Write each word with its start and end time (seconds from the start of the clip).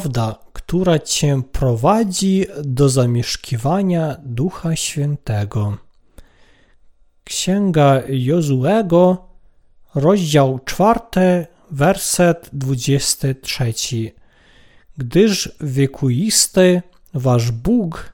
prawda, 0.00 0.38
która 0.52 0.98
cię 0.98 1.42
prowadzi 1.52 2.46
do 2.64 2.88
zamieszkiwania 2.88 4.16
Ducha 4.24 4.76
Świętego. 4.76 5.76
Księga 7.24 8.02
Jozuego, 8.08 9.28
rozdział 9.94 10.60
4, 10.64 11.46
werset 11.70 12.50
23. 12.52 13.72
Gdyż 14.98 15.52
wiekuisty 15.60 16.82
wasz 17.14 17.50
Bóg 17.50 18.12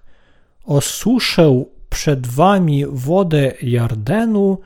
osuszył 0.65 1.71
przed 1.89 2.27
wami 2.27 2.85
wodę 2.87 3.53
Jardenu, 3.63 4.59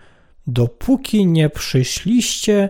dopóki 0.47 1.27
nie 1.27 1.51
przyszliście, 1.51 2.69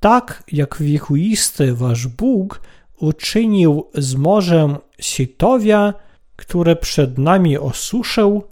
tak 0.00 0.42
jak 0.52 0.76
wiekuisty 0.80 1.74
wasz 1.74 2.06
Bóg 2.06 2.60
uczynił 3.00 3.86
z 3.94 4.14
morzem 4.14 4.76
Sitowia, 5.00 5.94
które 6.36 6.76
przed 6.76 7.18
nami 7.18 7.58
osuszył, 7.58 8.42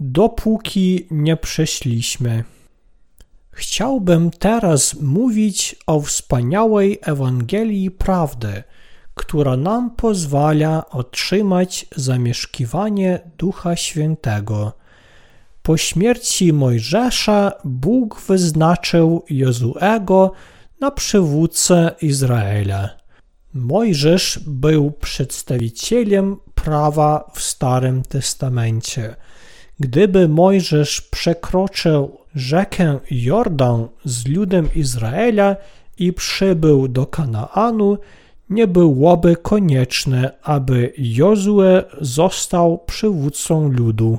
dopóki 0.00 1.06
nie 1.10 1.36
przeszliśmy. 1.36 2.44
Chciałbym 3.50 4.30
teraz 4.30 4.94
mówić 5.00 5.76
o 5.86 6.00
wspaniałej 6.00 6.98
Ewangelii 7.02 7.90
prawdy, 7.90 8.62
która 9.14 9.56
nam 9.56 9.90
pozwala 9.90 10.90
otrzymać 10.90 11.86
zamieszkiwanie 11.96 13.20
Ducha 13.38 13.76
Świętego. 13.76 14.72
Po 15.62 15.76
śmierci 15.76 16.52
Mojżesza 16.52 17.52
Bóg 17.64 18.20
wyznaczył 18.20 19.24
Jozuego 19.30 20.32
na 20.80 20.90
przywódcę 20.90 21.94
Izraela. 22.02 22.90
Mojżesz 23.54 24.40
był 24.46 24.90
przedstawicielem 24.90 26.36
prawa 26.54 27.30
w 27.34 27.42
Starym 27.42 28.02
Testamencie. 28.02 29.16
Gdyby 29.80 30.28
Mojżesz 30.28 31.00
przekroczył 31.00 32.18
rzekę 32.34 32.98
Jordan 33.10 33.88
z 34.04 34.26
ludem 34.26 34.68
Izraela 34.74 35.56
i 35.98 36.12
przybył 36.12 36.88
do 36.88 37.06
Kanaanu, 37.06 37.98
nie 38.50 38.66
byłoby 38.66 39.36
konieczne, 39.36 40.30
aby 40.42 40.92
Jozue 40.98 41.82
został 42.00 42.78
przywódcą 42.86 43.68
ludu. 43.68 44.18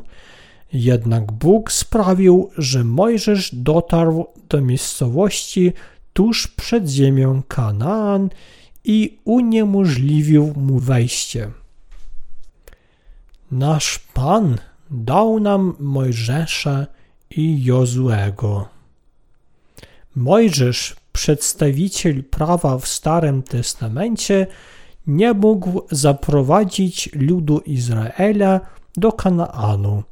Jednak 0.74 1.32
Bóg 1.32 1.72
sprawił, 1.72 2.50
że 2.58 2.84
Mojżesz 2.84 3.56
dotarł 3.56 4.28
do 4.50 4.62
miejscowości 4.62 5.74
tuż 6.14 6.48
przed 6.48 6.90
ziemią 6.90 7.42
Kanaan 7.48 8.30
i 8.84 9.18
uniemożliwił 9.26 10.54
mu 10.56 10.80
wejście. 10.80 11.52
Nasz 13.52 14.00
Pan 14.14 14.58
dał 14.92 15.40
nam 15.40 15.76
Mojżesza 15.80 16.88
i 17.32 17.64
Jozuego. 17.64 18.68
Mojżesz, 20.16 20.96
przedstawiciel 21.12 22.24
prawa 22.24 22.78
w 22.78 22.88
Starym 22.88 23.44
Testamencie, 23.44 24.48
nie 25.08 25.34
mógł 25.34 25.82
zaprowadzić 25.92 27.10
ludu 27.14 27.60
Izraela 27.66 28.60
do 28.98 29.12
Kanaanu. 29.12 30.04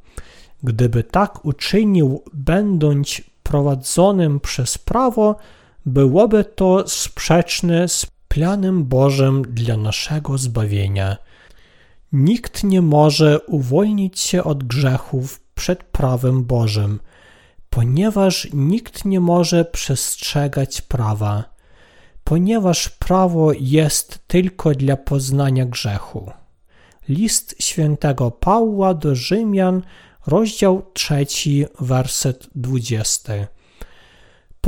Gdyby 0.62 1.02
tak 1.02 1.44
uczynił, 1.44 2.22
będąc 2.34 3.20
prowadzonym 3.42 4.40
przez 4.40 4.78
prawo, 4.78 5.36
byłoby 5.86 6.44
to 6.44 6.88
sprzeczne 6.88 7.88
z 7.88 8.06
planem 8.28 8.84
Bożym 8.84 9.42
dla 9.42 9.76
naszego 9.76 10.38
zbawienia. 10.38 11.16
Nikt 12.12 12.64
nie 12.64 12.82
może 12.82 13.40
uwolnić 13.40 14.20
się 14.20 14.44
od 14.44 14.64
grzechów 14.64 15.40
przed 15.54 15.84
prawem 15.84 16.44
Bożym, 16.44 17.00
ponieważ 17.70 18.48
nikt 18.52 19.04
nie 19.04 19.20
może 19.20 19.64
przestrzegać 19.64 20.80
prawa, 20.80 21.44
ponieważ 22.24 22.88
prawo 22.88 23.52
jest 23.52 24.18
tylko 24.26 24.70
dla 24.70 24.96
poznania 24.96 25.64
grzechu. 25.66 26.30
List 27.08 27.54
świętego 27.58 28.30
Pawła 28.30 28.94
do 28.94 29.14
Rzymian, 29.14 29.82
rozdział 30.26 30.82
3, 30.92 31.26
werset 31.80 32.48
20. 32.54 33.32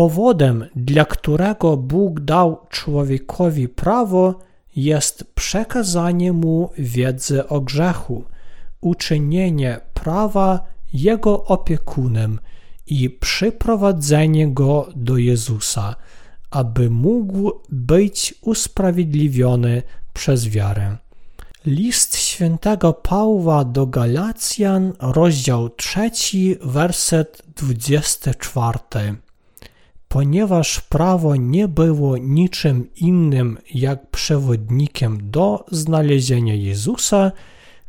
Powodem, 0.01 0.67
dla 0.77 1.05
którego 1.05 1.77
Bóg 1.77 2.21
dał 2.21 2.67
człowiekowi 2.71 3.69
prawo, 3.69 4.39
jest 4.77 5.25
przekazanie 5.35 6.33
mu 6.33 6.71
wiedzy 6.79 7.49
o 7.49 7.61
grzechu, 7.61 8.25
uczynienie 8.81 9.81
prawa 9.95 10.61
jego 10.93 11.45
opiekunem 11.45 12.39
i 12.87 13.11
przyprowadzenie 13.11 14.49
go 14.49 14.89
do 14.97 15.17
Jezusa, 15.17 15.97
aby 16.51 16.91
mógł 16.91 17.53
być 17.69 18.35
usprawiedliwiony 18.43 19.83
przez 20.13 20.49
wiarę. 20.49 20.97
List 21.67 22.17
świętego 22.17 22.93
Pawła 22.93 23.65
do 23.65 23.87
Galacjan, 23.87 24.93
rozdział 25.01 25.71
3, 25.71 26.11
werset 26.63 27.43
24 27.57 28.79
ponieważ 30.13 30.81
prawo 30.81 31.37
nie 31.37 31.69
było 31.69 32.17
niczym 32.17 32.89
innym 32.97 33.59
jak 33.75 34.11
przewodnikiem 34.11 35.31
do 35.31 35.65
znalezienia 35.71 36.55
Jezusa, 36.55 37.33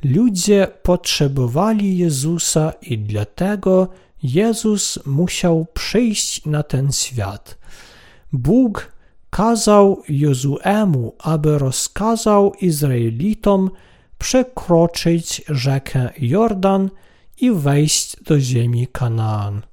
ludzie 0.03 0.67
potrzebowali 0.83 1.97
Jezusa 1.97 2.73
i 2.81 2.97
dlatego 2.97 3.87
Jezus 4.23 4.99
musiał 5.05 5.65
przyjść 5.73 6.45
na 6.45 6.63
ten 6.63 6.91
świat. 6.91 7.57
Bóg 8.33 8.91
kazał 9.29 10.03
Jozuemu, 10.09 11.15
aby 11.19 11.57
rozkazał 11.57 12.53
Izraelitom 12.61 13.69
przekroczyć 14.17 15.41
rzekę 15.49 16.09
Jordan 16.17 16.89
i 17.37 17.51
wejść 17.51 18.23
do 18.23 18.39
ziemi 18.39 18.87
Kanaan. 18.91 19.70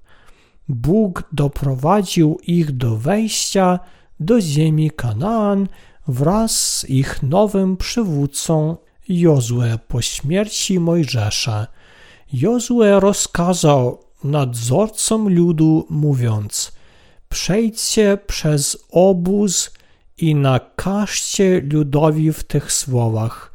Bóg 0.68 1.22
doprowadził 1.32 2.38
ich 2.46 2.72
do 2.72 2.96
wejścia 2.96 3.78
do 4.20 4.40
ziemi 4.40 4.90
Kanaan 4.90 5.68
wraz 6.08 6.78
z 6.78 6.90
ich 6.90 7.22
nowym 7.22 7.76
przywódcą 7.76 8.76
Jozue 9.08 9.78
po 9.88 10.02
śmierci 10.02 10.80
Mojżesza. 10.80 11.66
Jozue 12.32 13.00
rozkazał 13.00 13.98
nadzorcom 14.24 15.34
ludu, 15.34 15.86
mówiąc: 15.90 16.72
Przejdźcie 17.28 18.18
przez 18.26 18.76
obóz 18.90 19.70
i 20.18 20.34
nakażcie 20.34 21.60
ludowi 21.72 22.32
w 22.32 22.44
tych 22.44 22.72
słowach: 22.72 23.52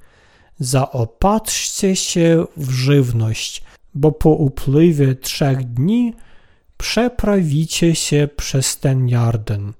Zaopatrzcie 0.59 1.95
się 1.95 2.45
w 2.57 2.71
żywność, 2.71 3.63
bo 3.95 4.11
po 4.11 4.29
upływie 4.29 5.15
trzech 5.15 5.63
dni 5.63 6.13
przeprawicie 6.83 7.95
się 7.95 8.29
przez 8.35 8.79
ten 8.79 9.07
Jarden, 9.09 9.73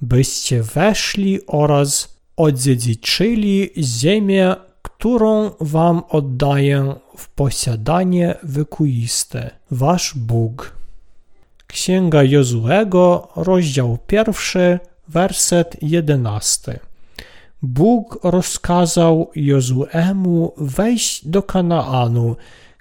byście 0.00 0.62
weszli 0.62 1.46
oraz 1.46 2.18
odziedziczyli 2.36 3.70
ziemię, 3.78 4.56
którą 4.82 5.50
wam 5.60 6.02
oddaję 6.08 6.94
w 7.16 7.28
posiadanie 7.28 8.34
wykuiste, 8.42 9.50
wasz 9.70 10.14
Bóg. 10.16 10.76
Księga 11.66 12.22
Jozuego, 12.22 13.28
rozdział 13.36 13.98
pierwszy, 14.06 14.78
werset 15.08 15.76
jedenasty. 15.82 16.78
Bóg 17.62 18.18
rozkazał 18.22 19.30
Jozuemu 19.34 20.52
wejść 20.56 21.28
do 21.28 21.42
Kanaanu, 21.42 22.36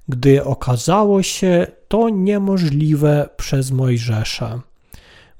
gdy 0.07 0.43
okazało 0.43 1.23
się 1.23 1.67
to 1.93 2.09
niemożliwe 2.09 3.29
przez 3.37 3.71
Mojżesza. 3.71 4.61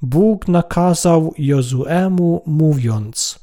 Bóg 0.02 0.48
nakazał 0.48 1.34
Jozuemu, 1.38 2.42
mówiąc: 2.46 3.40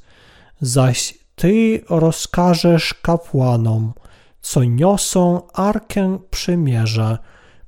Zaś 0.61 1.19
ty 1.37 1.85
rozkażesz 1.89 2.95
kapłanom, 2.95 3.93
co 4.41 4.65
niosą 4.65 5.43
arkę 5.53 6.19
przymierza, 6.31 7.19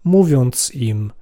mówiąc 0.04 0.74
im: 0.74 1.12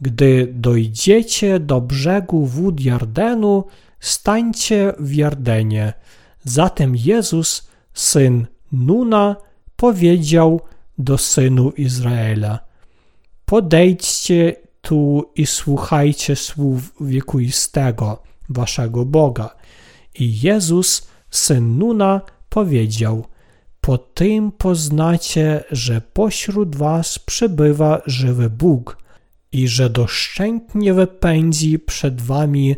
Gdy 0.00 0.48
dojdziecie 0.54 1.60
do 1.60 1.80
brzegu 1.80 2.46
wód 2.46 2.80
Jardenu, 2.80 3.64
stańcie 4.00 4.92
w 4.98 5.14
Jardenie. 5.14 5.92
Zatem 6.44 6.96
Jezus, 6.96 7.68
syn 7.94 8.46
Nuna, 8.72 9.36
powiedział 9.76 10.60
do 10.98 11.18
synu 11.18 11.70
Izraela: 11.70 12.65
Podejdźcie 13.46 14.56
tu 14.80 15.30
i 15.34 15.46
słuchajcie 15.46 16.36
słów 16.36 16.92
wiekuistego, 17.00 18.22
waszego 18.48 19.04
Boga. 19.04 19.56
I 20.14 20.40
Jezus, 20.40 21.08
syn 21.30 21.78
Nuna, 21.78 22.20
powiedział: 22.48 23.26
Po 23.80 23.98
tym 23.98 24.52
poznacie, 24.52 25.64
że 25.70 26.00
pośród 26.00 26.76
was 26.76 27.18
przebywa 27.18 28.02
żywy 28.06 28.50
Bóg 28.50 28.98
i 29.52 29.68
że 29.68 29.90
doszczętnie 29.90 30.94
wypędzi 30.94 31.78
przed 31.78 32.20
wami 32.20 32.76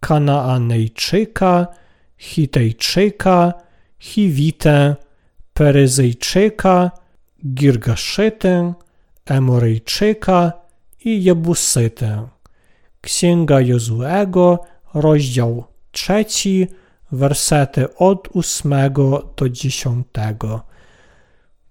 Kanaanejczyka, 0.00 1.66
Hitejczyka, 2.18 3.52
Hiwitę, 3.98 4.96
Peryzyjczyka, 5.54 6.90
Girgaszytę, 7.54 8.74
Emorejczyka 9.30 10.52
i 11.04 11.24
Jebusytę. 11.24 12.28
Księga 13.00 13.60
Jozuego, 13.60 14.58
rozdział 14.94 15.64
trzeci, 15.92 16.66
wersety 17.12 17.96
od 17.96 18.28
ósmego 18.32 19.32
do 19.36 19.48
dziesiątego. 19.48 20.62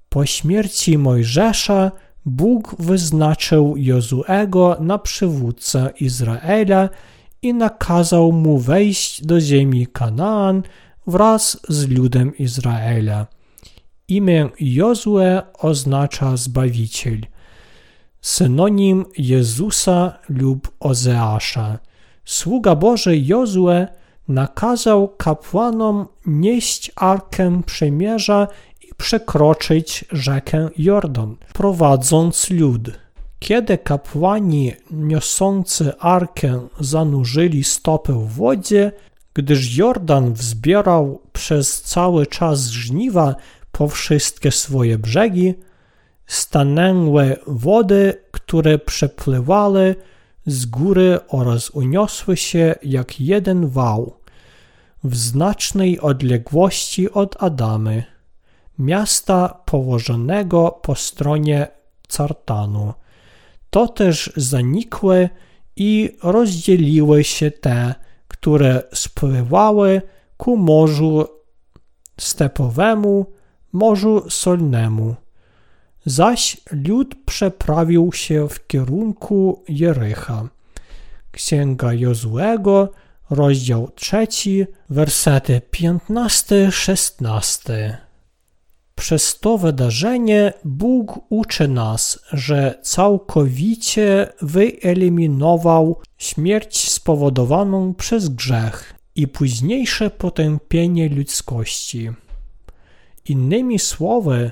Po 0.09 0.25
śmierci 0.25 0.97
Mojżesza 0.97 1.91
Bóg 2.25 2.75
wyznaczył 2.79 3.73
Jozuego 3.77 4.77
na 4.79 4.97
przywódcę 4.97 5.93
Izraela 5.99 6.89
i 7.41 7.53
nakazał 7.53 8.31
mu 8.31 8.57
wejść 8.57 9.25
do 9.25 9.39
ziemi 9.39 9.87
Kanaan 9.87 10.63
wraz 11.07 11.59
z 11.69 11.89
ludem 11.89 12.37
Izraela. 12.37 13.27
Imię 14.07 14.49
Jozue 14.59 15.41
oznacza 15.59 16.37
Zbawiciel, 16.37 17.21
synonim 18.21 19.05
Jezusa 19.17 20.19
lub 20.29 20.71
Ozeasza. 20.79 21.79
Sługa 22.25 22.75
Boży 22.75 23.17
Jozue 23.17 23.87
nakazał 24.27 25.07
kapłanom 25.07 26.07
nieść 26.25 26.91
Arkę 26.95 27.61
Przymierza 27.65 28.47
i 28.81 28.95
przekroczyć 28.97 30.05
rzekę 30.11 30.69
Jordan, 30.77 31.35
prowadząc 31.53 32.49
lud. 32.49 32.91
Kiedy 33.39 33.77
kapłani 33.77 34.73
niosący 34.91 35.97
Arkę 35.99 36.67
zanurzyli 36.79 37.63
stopę 37.63 38.13
w 38.13 38.33
wodzie, 38.33 38.91
gdyż 39.33 39.77
Jordan 39.77 40.33
wzbierał 40.33 41.21
przez 41.33 41.81
cały 41.81 42.27
czas 42.27 42.59
żniwa 42.67 43.35
po 43.71 43.87
wszystkie 43.87 44.51
swoje 44.51 44.97
brzegi, 44.97 45.53
stanęły 46.29 47.35
wody, 47.47 48.23
które 48.31 48.79
przepływały 48.79 49.95
z 50.45 50.65
góry 50.65 51.19
oraz 51.27 51.69
uniosły 51.69 52.37
się 52.37 52.75
jak 52.83 53.21
jeden 53.21 53.67
wał 53.67 54.13
w 55.03 55.15
znacznej 55.15 55.99
odległości 55.99 57.11
od 57.11 57.43
Adamy, 57.43 58.03
miasta 58.79 59.61
położonego 59.65 60.79
po 60.81 60.95
stronie 60.95 61.67
Cartanu. 62.07 62.93
To 63.69 63.87
też 63.87 64.33
zanikły 64.35 65.29
i 65.75 66.17
rozdzieliły 66.23 67.23
się 67.23 67.51
te, 67.51 67.95
które 68.27 68.83
spływały 68.93 70.01
ku 70.37 70.57
Morzu 70.57 71.27
Stepowemu, 72.17 73.25
Morzu 73.71 74.29
Solnemu. 74.29 75.15
Zaś 76.09 76.57
lud 76.71 77.15
przeprawił 77.25 78.13
się 78.13 78.49
w 78.49 78.67
kierunku 78.67 79.63
Jericha. 79.67 80.49
Księga 81.31 81.93
Jozuego, 81.93 82.89
rozdział 83.29 83.91
trzeci, 83.95 84.65
wersety 84.89 85.61
15-16. 85.71 87.95
Przez 88.95 89.39
to 89.39 89.57
wydarzenie 89.57 90.53
Bóg 90.63 91.19
uczy 91.29 91.67
nas, 91.67 92.19
że 92.33 92.79
całkowicie 92.81 94.27
wyeliminował 94.41 96.01
śmierć 96.17 96.91
spowodowaną 96.91 97.93
przez 97.93 98.29
grzech 98.29 98.93
i 99.15 99.27
późniejsze 99.27 100.09
potępienie 100.09 101.09
ludzkości. 101.09 102.09
Innymi 103.25 103.79
słowy, 103.79 104.51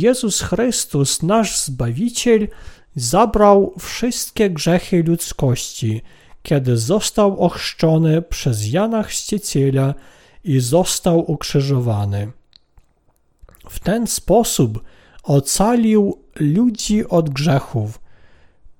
Jezus 0.00 0.40
Chrystus, 0.40 1.22
nasz 1.22 1.58
Zbawiciel, 1.58 2.48
zabrał 2.96 3.74
wszystkie 3.78 4.50
grzechy 4.50 5.02
ludzkości, 5.02 6.02
kiedy 6.42 6.76
został 6.76 7.40
ochrzczony 7.40 8.22
przez 8.22 8.72
Jana 8.72 9.02
Chrzciciela 9.02 9.94
i 10.44 10.60
został 10.60 11.30
ukrzyżowany. 11.30 12.32
W 13.70 13.78
ten 13.78 14.06
sposób 14.06 14.84
ocalił 15.22 16.18
ludzi 16.40 17.08
od 17.08 17.30
grzechów, 17.30 18.00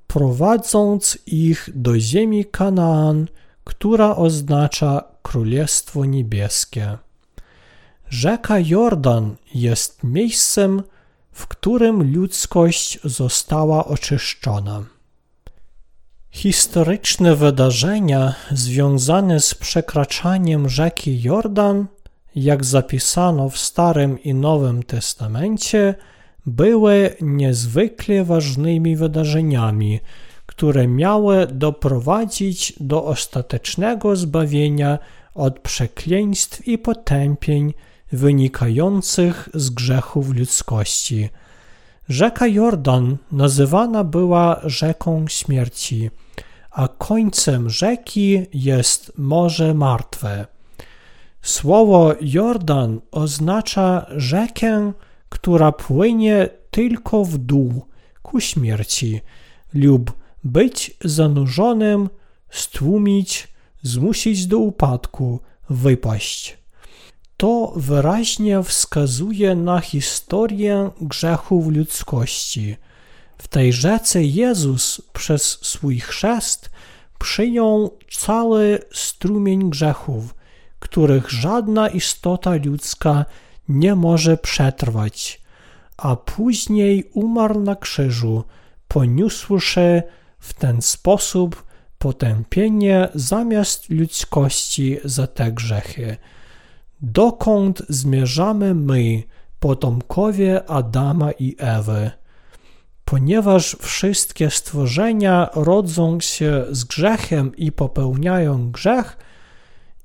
prowadząc 0.06 1.18
ich 1.26 1.68
do 1.74 1.98
ziemi 2.00 2.44
Kanaan, 2.44 3.26
która 3.64 4.16
oznacza 4.16 5.04
Królestwo 5.22 6.04
Niebieskie. 6.04 6.98
Rzeka 8.08 8.58
Jordan 8.58 9.36
jest 9.54 10.04
miejscem, 10.04 10.82
w 11.34 11.46
którym 11.46 12.12
ludzkość 12.12 12.98
została 13.04 13.84
oczyszczona. 13.84 14.84
Historyczne 16.30 17.36
wydarzenia 17.36 18.34
związane 18.50 19.40
z 19.40 19.54
przekraczaniem 19.54 20.68
rzeki 20.68 21.22
Jordan, 21.22 21.86
jak 22.36 22.64
zapisano 22.64 23.48
w 23.48 23.58
Starym 23.58 24.22
i 24.22 24.34
Nowym 24.34 24.82
Testamencie, 24.82 25.94
były 26.46 27.16
niezwykle 27.20 28.24
ważnymi 28.24 28.96
wydarzeniami, 28.96 30.00
które 30.46 30.88
miały 30.88 31.46
doprowadzić 31.46 32.72
do 32.80 33.04
ostatecznego 33.04 34.16
zbawienia 34.16 34.98
od 35.34 35.58
przekleństw 35.58 36.68
i 36.68 36.78
potępień 36.78 37.74
wynikających 38.12 39.48
z 39.54 39.70
grzechów 39.70 40.34
ludzkości. 40.34 41.28
Rzeka 42.08 42.46
Jordan 42.46 43.16
nazywana 43.32 44.04
była 44.04 44.60
rzeką 44.64 45.28
śmierci, 45.28 46.10
a 46.70 46.88
końcem 46.88 47.70
rzeki 47.70 48.46
jest 48.54 49.12
Morze 49.18 49.74
Martwe. 49.74 50.46
Słowo 51.42 52.14
Jordan 52.20 53.00
oznacza 53.10 54.06
rzekę, 54.16 54.92
która 55.28 55.72
płynie 55.72 56.48
tylko 56.70 57.24
w 57.24 57.38
dół 57.38 57.86
ku 58.22 58.40
śmierci 58.40 59.20
lub 59.74 60.12
być 60.44 60.96
zanurzonym, 61.04 62.08
stłumić, 62.50 63.48
zmusić 63.82 64.46
do 64.46 64.58
upadku, 64.58 65.40
wypaść. 65.70 66.63
To 67.36 67.72
wyraźnie 67.76 68.62
wskazuje 68.62 69.54
na 69.54 69.80
historię 69.80 70.90
grzechów 71.00 71.66
ludzkości. 71.68 72.76
W 73.38 73.48
tej 73.48 73.72
rzece 73.72 74.22
Jezus 74.22 75.02
przez 75.12 75.42
swój 75.62 76.00
chrzest 76.00 76.70
przyjął 77.18 77.98
cały 78.10 78.78
strumień 78.92 79.70
grzechów, 79.70 80.34
których 80.78 81.30
żadna 81.30 81.88
istota 81.88 82.54
ludzka 82.64 83.24
nie 83.68 83.94
może 83.94 84.36
przetrwać, 84.36 85.42
a 85.96 86.16
później 86.16 87.10
umarł 87.12 87.60
na 87.60 87.76
krzyżu, 87.76 88.44
poniósłszy 88.88 90.02
w 90.38 90.52
ten 90.52 90.82
sposób 90.82 91.64
potępienie 91.98 93.08
zamiast 93.14 93.90
ludzkości 93.90 94.98
za 95.04 95.26
te 95.26 95.52
grzechy. 95.52 96.16
Dokąd 97.06 97.82
zmierzamy 97.88 98.74
my, 98.74 99.22
potomkowie 99.60 100.70
Adama 100.70 101.32
i 101.32 101.56
Ewy? 101.58 102.10
Ponieważ 103.04 103.76
wszystkie 103.80 104.50
stworzenia 104.50 105.50
rodzą 105.54 106.20
się 106.20 106.64
z 106.70 106.84
grzechem 106.84 107.56
i 107.56 107.72
popełniają 107.72 108.70
grzech, 108.70 109.16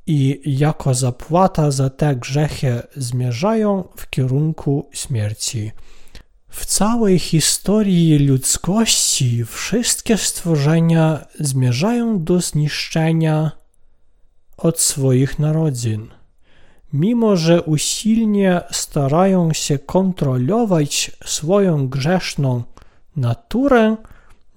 i 0.06 0.42
jako 0.46 0.94
zapłata 0.94 1.72
za 1.72 1.90
te 1.90 2.16
grzechy 2.16 2.82
zmierzają 2.96 3.88
w 3.98 4.10
kierunku 4.10 4.90
śmierci. 4.92 5.72
W 6.50 6.66
całej 6.66 7.20
historii 7.20 8.28
ludzkości 8.28 9.46
wszystkie 9.46 10.18
stworzenia 10.18 11.26
zmierzają 11.40 12.24
do 12.24 12.42
zniszczenia 12.42 13.52
od 14.58 14.80
swoich 14.80 15.40
narodzin. 15.40 16.19
Mimo, 16.94 17.36
że 17.36 17.62
usilnie 17.62 18.62
starają 18.72 19.54
się 19.54 19.80
kontrolować 19.80 21.12
swoją 21.26 21.88
grzeszną 21.88 22.64
naturę, 23.16 23.96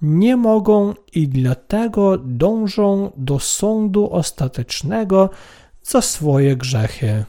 nie 0.01 0.37
mogą 0.37 0.93
i 1.13 1.27
dlatego 1.27 2.17
dążą 2.17 3.11
do 3.17 3.39
sądu 3.39 4.13
ostatecznego 4.13 5.29
za 5.83 6.01
swoje 6.01 6.57
grzechy. 6.57 7.25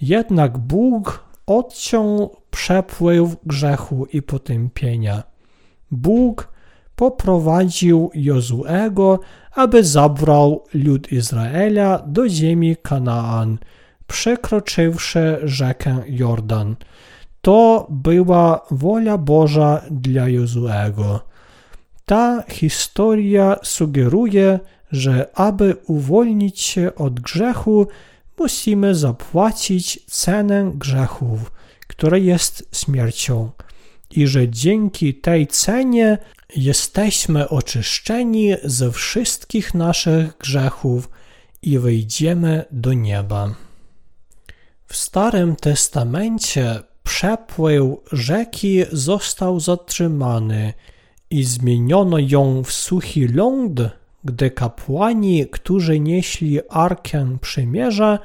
Jednak 0.00 0.58
Bóg 0.58 1.24
odciął 1.46 2.36
przepływ 2.50 3.36
grzechu 3.46 4.06
i 4.12 4.22
potępienia. 4.22 5.22
Bóg 5.90 6.48
poprowadził 6.96 8.10
Jozuego, 8.14 9.18
aby 9.54 9.84
zabrał 9.84 10.64
lud 10.74 11.12
Izraela 11.12 12.02
do 12.06 12.28
ziemi 12.28 12.76
Kanaan, 12.82 13.58
przekroczywszy 14.10 15.38
rzekę 15.44 16.02
Jordan. 16.06 16.76
To 17.42 17.86
była 17.90 18.66
wola 18.70 19.18
Boża 19.18 19.82
dla 19.90 20.28
Jozuego. 20.28 21.20
Ta 22.06 22.42
historia 22.48 23.56
sugeruje, 23.62 24.58
że 24.92 25.30
aby 25.34 25.76
uwolnić 25.86 26.60
się 26.60 26.94
od 26.94 27.20
grzechu, 27.20 27.86
musimy 28.38 28.94
zapłacić 28.94 30.00
cenę 30.06 30.72
grzechów, 30.74 31.52
która 31.86 32.16
jest 32.16 32.68
śmiercią, 32.72 33.50
i 34.10 34.26
że 34.26 34.48
dzięki 34.48 35.14
tej 35.14 35.46
cenie 35.46 36.18
jesteśmy 36.56 37.48
oczyszczeni 37.48 38.54
ze 38.64 38.92
wszystkich 38.92 39.74
naszych 39.74 40.36
grzechów 40.38 41.10
i 41.62 41.78
wejdziemy 41.78 42.64
do 42.70 42.92
nieba. 42.92 43.69
W 44.92 44.96
Starym 44.96 45.56
Testamencie 45.56 46.80
przepływ 47.02 47.82
rzeki 48.12 48.84
został 48.92 49.60
zatrzymany 49.60 50.72
i 51.30 51.44
zmieniono 51.44 52.18
ją 52.18 52.62
w 52.62 52.72
suchy 52.72 53.28
ląd, 53.34 53.80
gdy 54.24 54.50
kapłani, 54.50 55.46
którzy 55.46 56.00
nieśli 56.00 56.60
Arkę 56.68 57.38
Przymierza, 57.40 58.18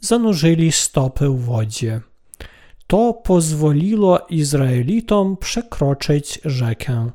zanurzyli 0.00 0.72
stopy 0.72 1.28
w 1.28 1.40
wodzie. 1.40 2.00
To 2.86 3.14
pozwoliło 3.14 4.18
Izraelitom 4.30 5.36
przekroczyć 5.36 6.40
rzekę. 6.44 7.10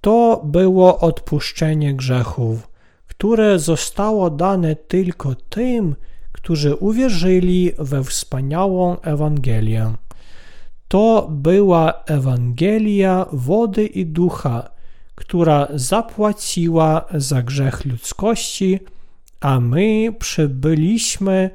To 0.00 0.42
było 0.44 0.98
odpuszczenie 0.98 1.94
grzechów, 1.94 2.68
które 3.06 3.58
zostało 3.58 4.30
dane 4.30 4.76
tylko 4.76 5.34
tym, 5.34 5.96
którzy 6.42 6.74
uwierzyli 6.74 7.72
we 7.78 8.04
wspaniałą 8.04 9.00
Ewangelię. 9.00 9.92
To 10.88 11.28
była 11.30 12.04
Ewangelia 12.06 13.26
wody 13.32 13.86
i 13.86 14.06
ducha, 14.06 14.70
która 15.14 15.68
zapłaciła 15.74 17.04
za 17.14 17.42
grzech 17.42 17.84
ludzkości, 17.84 18.80
a 19.40 19.60
my 19.60 20.12
przybyliśmy, 20.18 21.50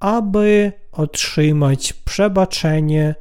aby 0.00 0.72
otrzymać 0.92 1.92
przebaczenie 1.92 3.14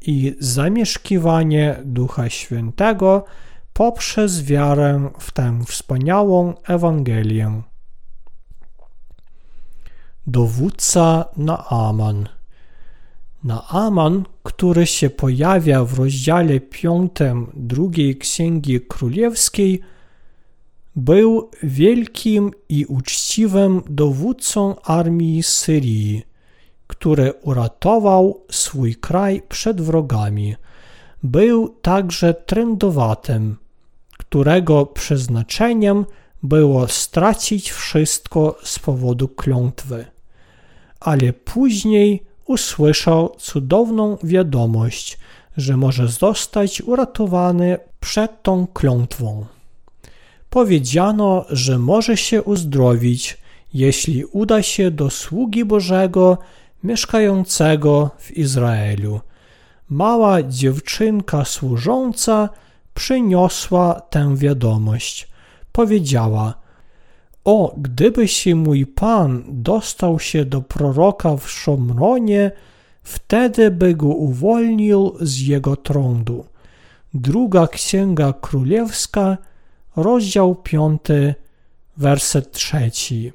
i 0.00 0.36
zamieszkiwanie 0.40 1.76
Ducha 1.84 2.28
Świętego 2.28 3.24
poprzez 3.72 4.42
wiarę 4.42 5.10
w 5.18 5.30
tę 5.30 5.60
wspaniałą 5.66 6.54
Ewangelię. 6.68 7.62
Dowódca 10.28 11.24
Naaman 11.36 12.28
Naaman, 13.44 14.24
który 14.42 14.86
się 14.86 15.10
pojawia 15.10 15.84
w 15.84 15.98
rozdziale 15.98 16.60
5 16.60 17.10
drugiej 17.54 18.16
Księgi 18.16 18.80
Królewskiej, 18.80 19.80
był 20.96 21.50
wielkim 21.62 22.50
i 22.68 22.84
uczciwym 22.84 23.82
dowódcą 23.88 24.80
armii 24.80 25.42
Syrii, 25.42 26.22
który 26.86 27.32
uratował 27.32 28.40
swój 28.50 28.94
kraj 28.94 29.42
przed 29.48 29.80
wrogami. 29.80 30.56
Był 31.22 31.68
także 31.68 32.34
trędowatym, 32.34 33.56
którego 34.18 34.86
przeznaczeniem 34.86 36.04
było 36.42 36.88
stracić 36.88 37.70
wszystko 37.70 38.58
z 38.62 38.78
powodu 38.78 39.28
klątwy. 39.28 40.15
Ale 41.06 41.32
później 41.32 42.22
usłyszał 42.46 43.36
cudowną 43.38 44.18
wiadomość, 44.22 45.18
że 45.56 45.76
może 45.76 46.08
zostać 46.08 46.80
uratowany 46.80 47.78
przed 48.00 48.42
tą 48.42 48.66
klątwą. 48.66 49.46
Powiedziano, 50.50 51.44
że 51.50 51.78
może 51.78 52.16
się 52.16 52.42
uzdrowić, 52.42 53.38
jeśli 53.74 54.24
uda 54.24 54.62
się 54.62 54.90
do 54.90 55.10
sługi 55.10 55.64
Bożego 55.64 56.38
mieszkającego 56.84 58.10
w 58.18 58.30
Izraelu. 58.30 59.20
Mała 59.88 60.42
dziewczynka 60.42 61.44
służąca 61.44 62.48
przyniosła 62.94 64.00
tę 64.00 64.36
wiadomość. 64.36 65.28
Powiedziała: 65.72 66.65
O, 67.46 67.74
gdyby 67.76 68.28
się 68.28 68.54
mój 68.54 68.86
pan 68.86 69.44
dostał 69.48 70.20
się 70.20 70.44
do 70.44 70.62
proroka 70.62 71.36
w 71.36 71.50
Szomronie, 71.50 72.50
wtedy 73.02 73.70
by 73.70 73.94
go 73.94 74.06
uwolnił 74.06 75.16
z 75.20 75.40
jego 75.40 75.76
trądu. 75.76 76.44
Druga 77.14 77.66
księga 77.66 78.32
królewska, 78.32 79.38
rozdział 79.96 80.54
piąty, 80.54 81.34
werset 81.96 82.52
trzeci. 82.52 83.32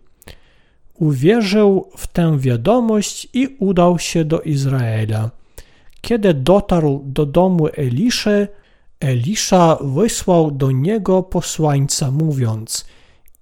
Uwierzył 0.94 1.90
w 1.98 2.08
tę 2.08 2.40
wiadomość 2.40 3.28
i 3.34 3.56
udał 3.60 4.00
się 4.00 4.26
do 4.26 4.42
Izraela. 4.42 5.30
Kiedy 6.02 6.34
dotarł 6.34 7.04
do 7.06 7.26
domu 7.26 7.68
Eliszy, 7.68 8.48
Elisza 9.00 9.78
wysłał 9.82 10.52
do 10.52 10.72
niego 10.72 11.24
posłańca, 11.24 12.12
mówiąc: 12.12 12.86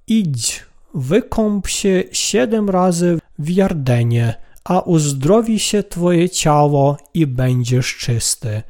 Idź, 0.09 0.65
wykąp 0.93 1.67
się 1.67 2.03
siedem 2.11 2.69
razy 2.69 3.19
w 3.39 3.49
Jardenie, 3.49 4.35
a 4.63 4.79
uzdrowi 4.79 5.59
się 5.59 5.83
twoje 5.83 6.29
ciało 6.29 6.97
i 7.13 7.27
będziesz 7.27 7.97
czysty. 7.97 8.63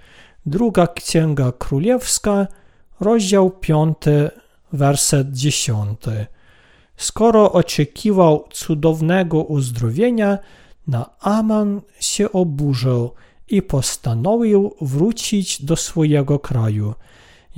Druga 0.45 0.87
Księga 0.87 1.51
Królewska, 1.51 2.47
rozdział 2.99 3.51
5, 3.51 3.97
werset 4.73 5.31
10. 5.31 5.99
Skoro 6.97 7.51
oczekiwał 7.51 8.47
cudownego 8.51 9.43
uzdrowienia, 9.43 10.37
Naaman 10.87 11.81
się 11.99 12.31
oburzył 12.31 13.11
i 13.49 13.61
postanowił 13.61 14.75
wrócić 14.81 15.65
do 15.65 15.75
swojego 15.75 16.39
kraju. 16.39 16.93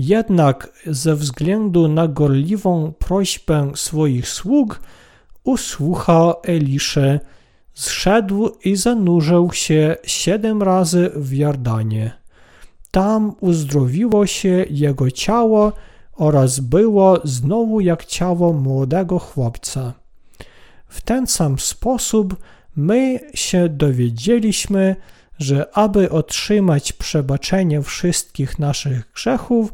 Jednak 0.04 0.70
ze 0.86 1.16
względu 1.16 1.88
na 1.88 2.08
gorliwą 2.08 2.94
prośbę 3.00 3.72
swoich 3.76 4.28
sług 4.28 4.80
usłuchał 5.44 6.34
Elisze, 6.44 7.20
zszedł 7.74 8.50
i 8.64 8.76
zanurzył 8.76 9.52
się 9.52 9.96
siedem 10.04 10.64
razy 10.64 11.12
w 11.16 11.34
Jordanie. 11.34 12.12
Tam 12.92 13.36
uzdrowiło 13.40 14.28
się 14.28 14.66
jego 14.70 15.12
ciało 15.12 15.74
oraz 16.16 16.60
było 16.60 17.20
znowu 17.24 17.80
jak 17.80 18.06
ciało 18.06 18.54
młodego 18.54 19.20
chłopca. 19.20 19.94
W 20.88 21.02
ten 21.02 21.28
sam 21.28 21.60
sposób 21.60 22.36
my 22.76 23.20
się 23.34 23.70
dowiedzieliśmy, 23.70 24.96
że 25.40 25.78
aby 25.78 26.10
otrzymać 26.10 26.94
przebaczenie 26.94 27.82
wszystkich 27.82 28.60
naszych 28.60 29.12
grzechów, 29.14 29.74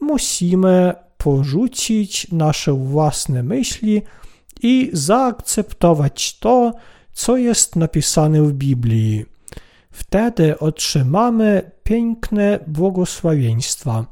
musimy 0.00 0.94
porzucić 1.18 2.32
nasze 2.32 2.72
własne 2.72 3.42
myśli 3.42 4.02
i 4.62 4.90
zaakceptować 4.92 6.38
to, 6.38 6.72
co 7.12 7.36
jest 7.36 7.76
napisane 7.76 8.42
w 8.42 8.52
Biblii. 8.52 9.26
Wtedy 9.90 10.58
otrzymamy 10.58 11.70
piękne 11.82 12.58
błogosławieństwa. 12.66 14.06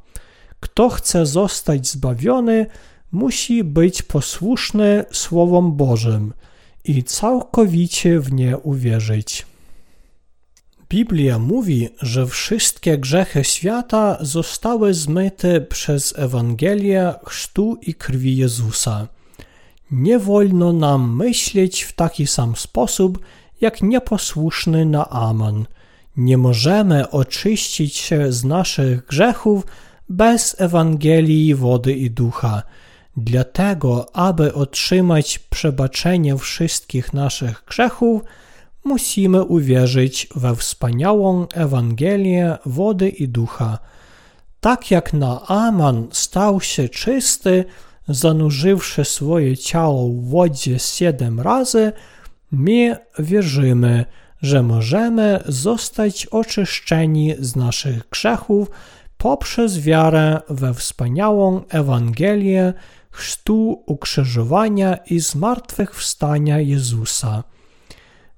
Kto 0.61 0.89
chce 0.89 1.27
zostać 1.27 1.89
zbawiony, 1.89 2.67
musi 3.13 3.65
być 3.65 4.03
posłuszny 4.03 5.05
Słowom 5.13 5.77
Bożym 5.77 6.33
i 6.85 7.05
całkowicie 7.05 8.21
w 8.21 8.33
nie 8.33 8.59
uwierzyć. 8.59 9.47
Biblia 10.89 11.39
mówi, 11.39 11.89
że 12.03 12.27
wszystkie 12.27 12.99
grzechy 12.99 13.45
świata 13.45 14.19
zostały 14.21 14.95
zmyte 14.95 15.61
przez 15.61 16.19
Ewangelię 16.19 17.15
chrztu 17.25 17.79
i 17.83 17.95
krwi 17.95 18.37
Jezusa. 18.37 19.07
Nie 19.91 20.19
wolno 20.19 20.73
nam 20.73 21.17
myśleć 21.17 21.83
w 21.83 21.93
taki 21.93 22.27
sam 22.27 22.57
sposób, 22.57 23.19
jak 23.61 23.83
nieposłuszny 23.83 24.85
Naaman. 24.85 25.67
Nie 26.17 26.39
możemy 26.39 27.11
oczyścić 27.11 27.97
się 27.97 28.33
z 28.33 28.45
naszych 28.45 29.07
grzechów 29.07 29.67
bez 30.09 30.61
Ewangelii 30.61 31.55
wody 31.55 31.93
i 31.93 32.11
ducha. 32.11 32.63
Dlatego, 33.17 34.17
aby 34.17 34.55
otrzymać 34.55 35.39
przebaczenie 35.39 36.37
wszystkich 36.37 37.13
naszych 37.13 37.65
grzechów, 37.67 38.23
musimy 38.87 39.45
uwierzyć 39.45 40.29
we 40.37 40.57
wspaniałą 40.57 41.47
Ewangelię 41.55 42.59
wody 42.67 43.09
i 43.09 43.29
ducha. 43.29 43.79
Tak 44.61 44.91
jak 44.91 45.13
Naaman 45.13 46.09
stał 46.13 46.61
się 46.61 46.89
czysty, 46.89 47.65
zanurzywszy 48.09 49.05
swoje 49.05 49.57
ciało 49.57 50.09
w 50.09 50.29
wodzie 50.29 50.79
siedem 50.79 51.41
razy, 51.41 51.93
my 52.53 52.97
wierzymy, 53.19 54.05
że 54.43 54.63
możemy 54.63 55.43
zostać 55.47 56.27
oczyszczeni 56.27 57.35
z 57.39 57.57
naszych 57.57 58.09
grzechów 58.11 58.71
poprzez 59.19 59.79
wiarę 59.81 60.41
we 60.49 60.75
wspaniałą 60.75 61.61
Ewangelię 61.69 62.73
chrztu, 63.11 63.83
ukrzyżowania 63.87 64.97
i 64.97 65.21
zmartwychwstania 65.21 66.61
Jezusa. 66.61 67.43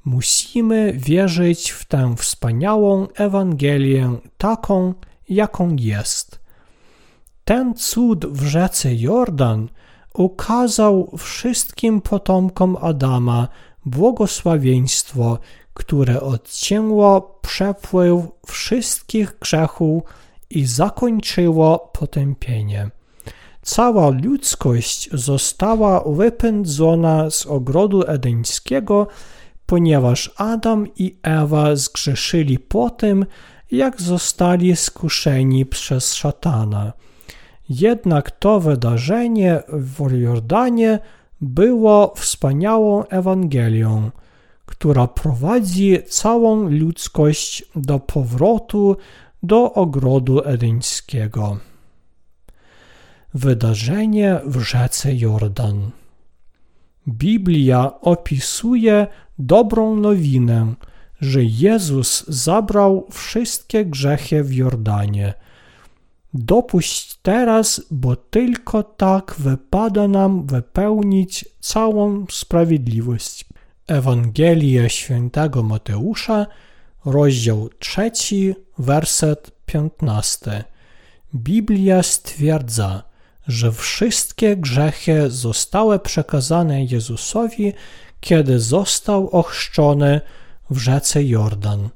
Musimy 0.08 0.92
wierzyć 0.92 1.70
w 1.70 1.84
tę 1.84 2.14
wspaniałą 2.18 3.06
Ewangelię 3.14 4.16
taką, 4.38 4.94
jaką 5.28 5.76
jest. 5.76 6.40
Ten 7.44 7.74
cud 7.74 8.26
w 8.26 8.46
rzece 8.46 8.94
Jordan 8.94 9.68
ukazał 10.14 11.10
wszystkim 11.18 12.00
potomkom 12.00 12.76
Adama 12.80 13.48
błogosławieństwo, 13.86 15.38
które 15.74 16.20
odcięło 16.20 17.38
przepływ 17.42 18.20
wszystkich 18.46 19.38
grzechów 19.40 20.02
i 20.50 20.66
zakończyło 20.66 21.78
potępienie. 21.78 22.90
Cała 23.62 24.08
ludzkość 24.08 25.08
została 25.12 26.04
wypędzona 26.06 27.30
z 27.30 27.46
ogrodu 27.46 28.02
edeńskiego, 28.06 29.06
ponieważ 29.68 30.30
Adam 30.36 30.86
i 30.96 31.18
Ewa 31.22 31.76
zgrzeszyli 31.76 32.58
po 32.58 32.90
tym, 32.90 33.26
jak 33.70 34.02
zostali 34.02 34.76
skuszeni 34.76 35.66
przez 35.66 36.14
szatana. 36.14 36.92
Jednak 37.68 38.30
to 38.30 38.60
wydarzenie 38.60 39.62
w 39.68 40.12
Jordanie 40.12 40.98
było 41.40 42.14
wspaniałą 42.16 43.04
Ewangelią, 43.04 44.10
która 44.66 45.06
prowadzi 45.06 45.98
całą 46.08 46.70
ludzkość 46.70 47.64
do 47.76 47.98
powrotu 47.98 48.96
do 49.42 49.72
ogrodu 49.72 50.44
edeńskiego. 50.44 51.58
Wydarzenie 53.34 54.40
w 54.44 54.60
rzece 54.60 55.14
Jordan. 55.14 55.90
Biblia 57.08 58.00
opisuje 58.00 59.06
dobrą 59.38 59.96
nowinę, 59.96 60.74
że 61.20 61.44
Jezus 61.44 62.24
zabrał 62.28 63.06
wszystkie 63.10 63.84
grzechy 63.84 64.44
w 64.44 64.54
Jordanie. 64.54 65.34
Dopuść 66.34 67.18
teraz, 67.22 67.82
bo 67.90 68.16
tylko 68.16 68.82
tak 68.82 69.34
wypada 69.38 70.08
nam 70.08 70.46
wypełnić 70.46 71.44
całą 71.60 72.26
sprawiedliwość. 72.30 73.44
Ewangelia 73.86 74.88
świętego 74.88 75.62
Mateusza, 75.62 76.46
rozdział 77.04 77.68
3, 77.78 78.54
werset 78.78 79.50
15. 79.66 80.64
Biblia 81.34 82.02
stwierdza, 82.02 83.02
że 83.46 83.72
wszystkie 83.72 84.56
grzechy 84.56 85.30
zostały 85.30 85.98
przekazane 85.98 86.84
Jezusowi, 86.84 87.72
kiedy 88.20 88.60
został 88.60 89.30
ochrzczony 89.30 90.20
w 90.70 90.78
rzece 90.78 91.24
Jordan. 91.24 91.88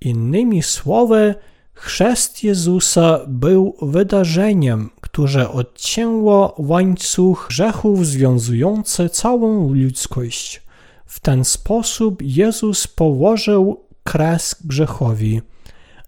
Innymi 0.00 0.62
słowy, 0.62 1.34
chrzest 1.72 2.44
Jezusa 2.44 3.20
był 3.28 3.76
wydarzeniem, 3.82 4.90
które 5.00 5.50
odcięło 5.50 6.54
łańcuch 6.58 7.46
grzechów 7.48 8.06
związujący 8.06 9.08
całą 9.08 9.74
ludzkość. 9.74 10.62
W 11.06 11.20
ten 11.20 11.44
sposób 11.44 12.22
Jezus 12.22 12.86
położył 12.86 13.80
kres 14.04 14.56
grzechowi 14.64 15.40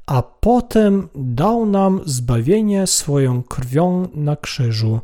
a 0.08 0.22
potem 0.22 1.08
dał 1.14 1.66
nam 1.66 2.00
zbawienie 2.04 2.86
swoją 2.86 3.42
krwią 3.42 4.08
na 4.14 4.36
krzyżu. 4.36 5.00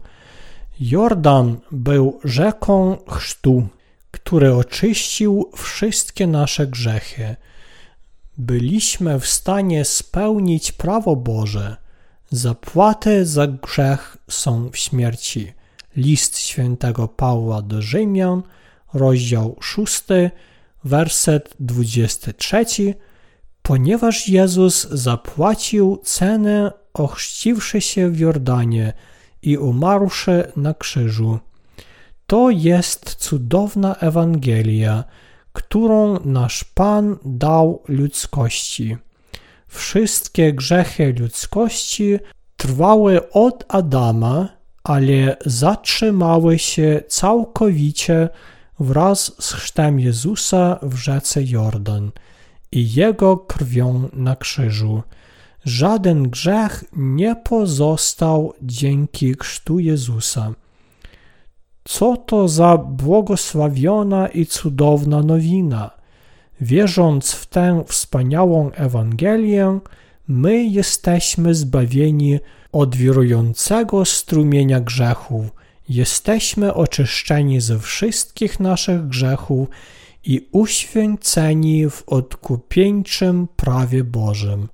Jordan 0.81 1.57
był 1.71 2.21
rzeką 2.25 2.97
chrztu, 3.09 3.67
który 4.15 4.55
oczyścił 4.55 5.51
wszystkie 5.57 6.27
nasze 6.27 6.67
grzechy. 6.67 7.37
Byliśmy 8.39 9.21
w 9.21 9.27
stanie 9.27 9.85
spełnić 9.85 10.73
prawo 10.73 11.17
Boże. 11.17 11.77
Zapłaty 12.31 13.27
za 13.27 13.47
grzech 13.47 14.17
są 14.31 14.71
w 14.71 14.77
śmierci. 14.77 15.53
List 15.97 16.39
świętego 16.39 17.09
Pawła 17.09 17.63
do 17.63 17.83
Rzymian, 17.83 18.43
rozdział 18.95 19.57
6, 19.61 20.03
werset 20.85 21.55
23 21.61 22.65
ponieważ 23.69 24.29
Jezus 24.29 24.89
zapłacił 24.91 25.97
cenę 26.05 26.73
ochrzciwszy 26.95 27.81
się 27.81 28.11
w 28.11 28.19
Jordanie 28.19 28.93
i 29.43 29.59
umarłszy 29.59 30.53
na 30.57 30.75
krzyżu. 30.75 31.39
To 32.35 32.51
jest 32.51 33.15
cudowna 33.15 33.97
Ewangelia, 33.97 35.05
którą 35.53 36.21
nasz 36.25 36.65
Pan 36.65 37.17
dał 37.25 37.83
ludzkości. 37.89 38.97
Wszystkie 39.69 40.53
grzechy 40.53 41.15
ludzkości 41.19 42.19
trwały 42.57 43.31
od 43.31 43.65
Adama, 43.69 44.49
ale 44.85 45.37
zatrzymały 45.47 46.59
się 46.59 47.03
całkowicie 47.09 48.29
wraz 48.81 49.33
z 49.39 49.53
chrztem 49.53 50.01
Jezusa 50.01 50.79
w 50.83 50.95
rzece 50.95 51.45
Jordan– 51.45 52.11
i 52.73 52.93
Jego 52.93 53.37
krwią 53.37 54.09
na 54.13 54.37
krzyżu. 54.37 55.03
Żaden 55.65 56.23
grzech 56.31 56.85
nie 56.97 57.37
pozostał 57.37 58.53
dzięki 58.63 59.35
chrztu 59.35 59.79
Jezusa. 59.79 60.55
Co 61.85 62.17
to 62.17 62.49
za 62.49 62.77
błogosławiona 62.77 64.29
i 64.29 64.47
cudowna 64.47 65.23
nowina! 65.23 65.91
Wierząc 66.61 67.33
w 67.33 67.47
tę 67.47 67.85
wspaniałą 67.87 68.71
Ewangelię, 68.71 69.79
my 70.29 70.65
jesteśmy 70.65 71.55
zbawieni 71.55 72.39
od 72.73 72.97
wirującego 72.97 74.05
strumienia 74.05 74.81
grzechów, 74.81 75.47
jesteśmy 75.89 76.75
oczyszczeni 76.75 77.61
ze 77.61 77.79
wszystkich 77.79 78.61
naszych 78.61 79.09
grzechów 79.09 79.69
i 80.25 80.49
uświęceni 80.53 81.91
w 81.91 82.03
odkupieńczym 82.07 83.49
prawie 83.57 84.05
Bożym. 84.05 84.69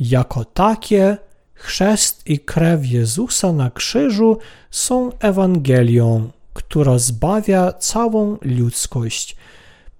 Jako 0.00 0.44
takie 0.44 1.16
chrzest 1.56 2.26
i 2.26 2.38
krew 2.38 2.86
Jezusa 2.86 3.52
na 3.52 3.70
krzyżu 3.70 4.38
są 4.70 5.12
Ewangelią, 5.18 6.30
która 6.54 6.98
zbawia 6.98 7.72
całą 7.72 8.36
ludzkość. 8.42 9.36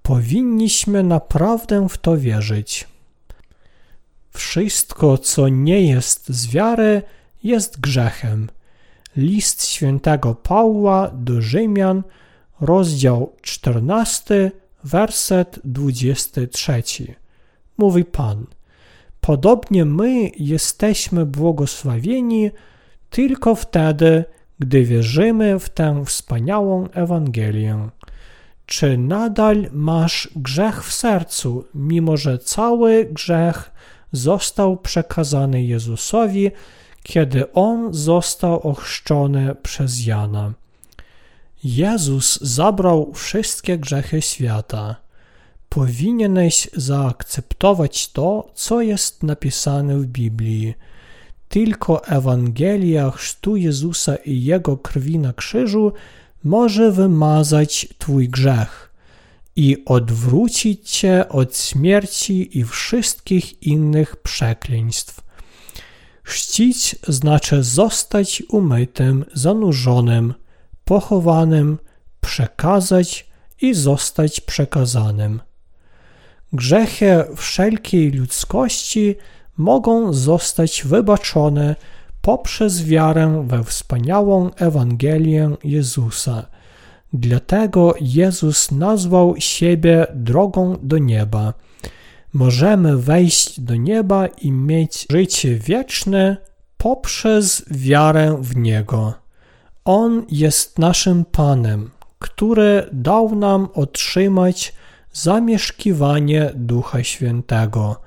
Powinniśmy 0.03 1.03
naprawdę 1.03 1.89
w 1.89 1.99
to 1.99 2.17
wierzyć. 2.17 2.89
Wszystko, 4.31 5.19
co 5.19 5.49
nie 5.49 5.83
jest 5.83 6.29
z 6.29 6.47
wiary, 6.47 7.03
jest 7.43 7.81
grzechem. 7.81 8.49
List 9.17 9.67
świętego 9.67 10.35
Pawła 10.35 11.11
do 11.15 11.43
Rzymian– 11.43 12.03
rozdział 12.61 13.33
14, 13.43 14.51
werset 14.85 15.61
23. 15.65 16.83
Mówi 17.79 18.05
Pan: 18.05 18.47
Podobnie 19.27 19.85
my 19.85 20.31
jesteśmy 20.39 21.27
błogosławieni 21.27 22.51
tylko 23.11 23.55
wtedy, 23.55 24.25
gdy 24.59 24.85
wierzymy 24.85 25.59
w 25.59 25.69
tę 25.69 26.03
wspaniałą 26.05 26.89
Ewangelię. 26.89 27.89
Czy 28.67 28.99
nadal 28.99 29.69
masz 29.73 30.31
grzech 30.37 30.85
w 30.85 30.93
sercu, 30.93 31.65
mimo 31.75 32.17
że 32.17 32.39
cały 32.39 33.05
grzech 33.05 33.71
został 34.13 34.77
przekazany 34.77 35.63
Jezusowi, 35.65 36.51
kiedy 37.03 37.53
on 37.53 37.95
został 37.95 38.61
ochrzczony 38.69 39.55
przez 39.55 40.07
Jana? 40.07 40.53
Jezus 41.65 42.41
zabrał 42.41 43.13
wszystkie 43.15 43.79
grzechy 43.79 44.23
świata. 44.23 45.06
Powinieneś 45.69 46.69
zaakceptować 46.77 48.13
to, 48.13 48.51
co 48.55 48.81
jest 48.83 49.23
napisane 49.23 49.99
w 49.99 50.07
Biblii. 50.07 50.75
Tylko 51.49 52.07
Ewangelia 52.07 53.11
chrztu 53.11 53.57
Jezusa 53.57 54.17
i 54.17 54.45
Jego 54.45 54.77
krwi 54.77 55.19
na 55.19 55.33
krzyżu 55.33 55.93
może 56.45 56.93
wymazać 56.93 57.89
Twój 57.99 58.29
grzech. 58.29 58.93
i 59.59 59.85
odwrócić 59.85 60.91
Cię 60.91 61.29
od 61.29 61.59
śmierci 61.59 62.59
i 62.59 62.65
wszystkich 62.65 63.63
innych 63.63 64.17
przekleństw. 64.17 65.21
Chrzcić 66.23 66.97
znaczy 67.09 67.63
zostać 67.63 68.43
umytym, 68.49 69.25
zanurzonym, 69.35 70.35
pochowanym, 70.85 71.79
przekazać 72.21 73.27
i 73.61 73.75
zostać 73.75 74.41
przekazanym. 74.41 75.41
Grzechy 76.57 77.25
wszelkiej 77.37 78.11
ludzkości 78.11 79.15
mogą 79.57 80.13
zostać 80.13 80.83
wybaczone 80.85 81.77
poprzez 82.23 82.85
wiarę 82.85 83.45
we 83.47 83.65
wspaniałą 83.65 84.51
Ewangelię 84.55 85.57
Jezusa. 85.65 86.47
Dlatego 87.13 87.95
Jezus 88.01 88.71
nazwał 88.71 89.35
siebie 89.39 90.07
drogą 90.15 90.77
do 90.83 90.99
nieba. 90.99 91.55
Możemy 92.33 92.97
wejść 92.97 93.61
do 93.61 93.77
nieba 93.77 94.27
i 94.27 94.53
mieć 94.53 95.07
życie 95.11 95.55
wieczne 95.55 96.37
poprzez 96.77 97.65
wiarę 97.71 98.39
w 98.41 98.57
Niego. 98.57 99.15
On 99.85 100.27
jest 100.31 100.79
naszym 100.79 101.25
Panem, 101.25 101.91
który 102.19 102.89
dał 102.93 103.35
nam 103.35 103.69
otrzymać 103.75 104.75
zamieszkiwanie 105.17 106.51
Ducha 106.55 107.05
Świętego. 107.05 108.01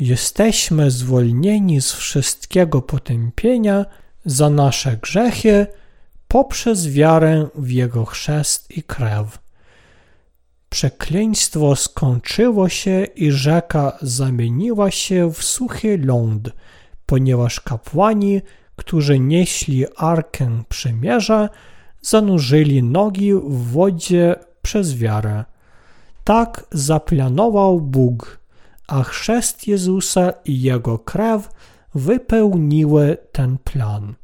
Jesteśmy 0.00 0.90
zwolnieni 0.90 1.80
z 1.80 1.92
wszystkiego 1.92 2.82
potępienia 2.82 3.86
za 4.24 4.50
nasze 4.50 4.96
grzechy 4.96 5.66
poprzez 6.28 6.88
wiarę 6.88 7.48
w 7.54 7.70
Jego 7.70 8.04
chrzest 8.04 8.76
i 8.76 8.82
krew. 8.82 9.38
Przekleństwo 10.68 11.76
skończyło 11.76 12.68
się 12.68 13.04
i 13.16 13.32
rzeka 13.32 13.98
zamieniła 14.02 14.90
się 14.90 15.32
w 15.32 15.44
suchy 15.44 15.98
ląd, 15.98 16.50
ponieważ 17.06 17.60
kapłani, 17.60 18.40
którzy 18.76 19.18
nieśli 19.18 19.84
arkę 19.96 20.62
przymierza, 20.68 21.48
zanurzyli 22.02 22.82
nogi 22.82 23.34
w 23.34 23.72
wodzie 23.72 24.34
przez 24.62 24.96
wiarę. 24.96 25.44
Tak 26.24 26.66
zaplanował 26.72 27.80
Bóg, 27.80 28.40
a 28.88 29.02
chrzest 29.02 29.68
Jezusa 29.68 30.32
i 30.44 30.62
Jego 30.62 30.98
krew 30.98 31.48
wypełniły 31.94 33.16
ten 33.32 33.58
plan. 33.64 34.14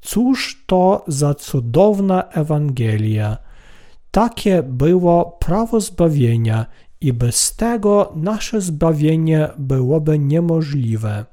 Cóż 0.00 0.64
to 0.66 1.04
za 1.06 1.34
cudowna 1.34 2.22
Ewangelia! 2.22 3.36
Takie 4.10 4.62
było 4.62 5.36
prawo 5.40 5.80
zbawienia 5.80 6.66
i 7.00 7.12
bez 7.12 7.56
tego 7.56 8.12
nasze 8.16 8.60
zbawienie 8.60 9.48
byłoby 9.58 10.18
niemożliwe. 10.18 11.24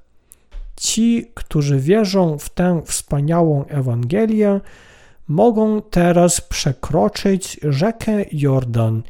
Ci, 0.75 1.31
którzy 1.33 1.79
wierzą 1.79 2.37
w 2.37 2.49
tę 2.49 2.81
wspaniałą 2.85 3.65
Ewangelię, 3.65 4.61
mogą 5.27 5.81
teraz 5.81 6.41
przekroczyć 6.41 7.59
rzekę 7.63 8.25
Jordan 8.31 9.03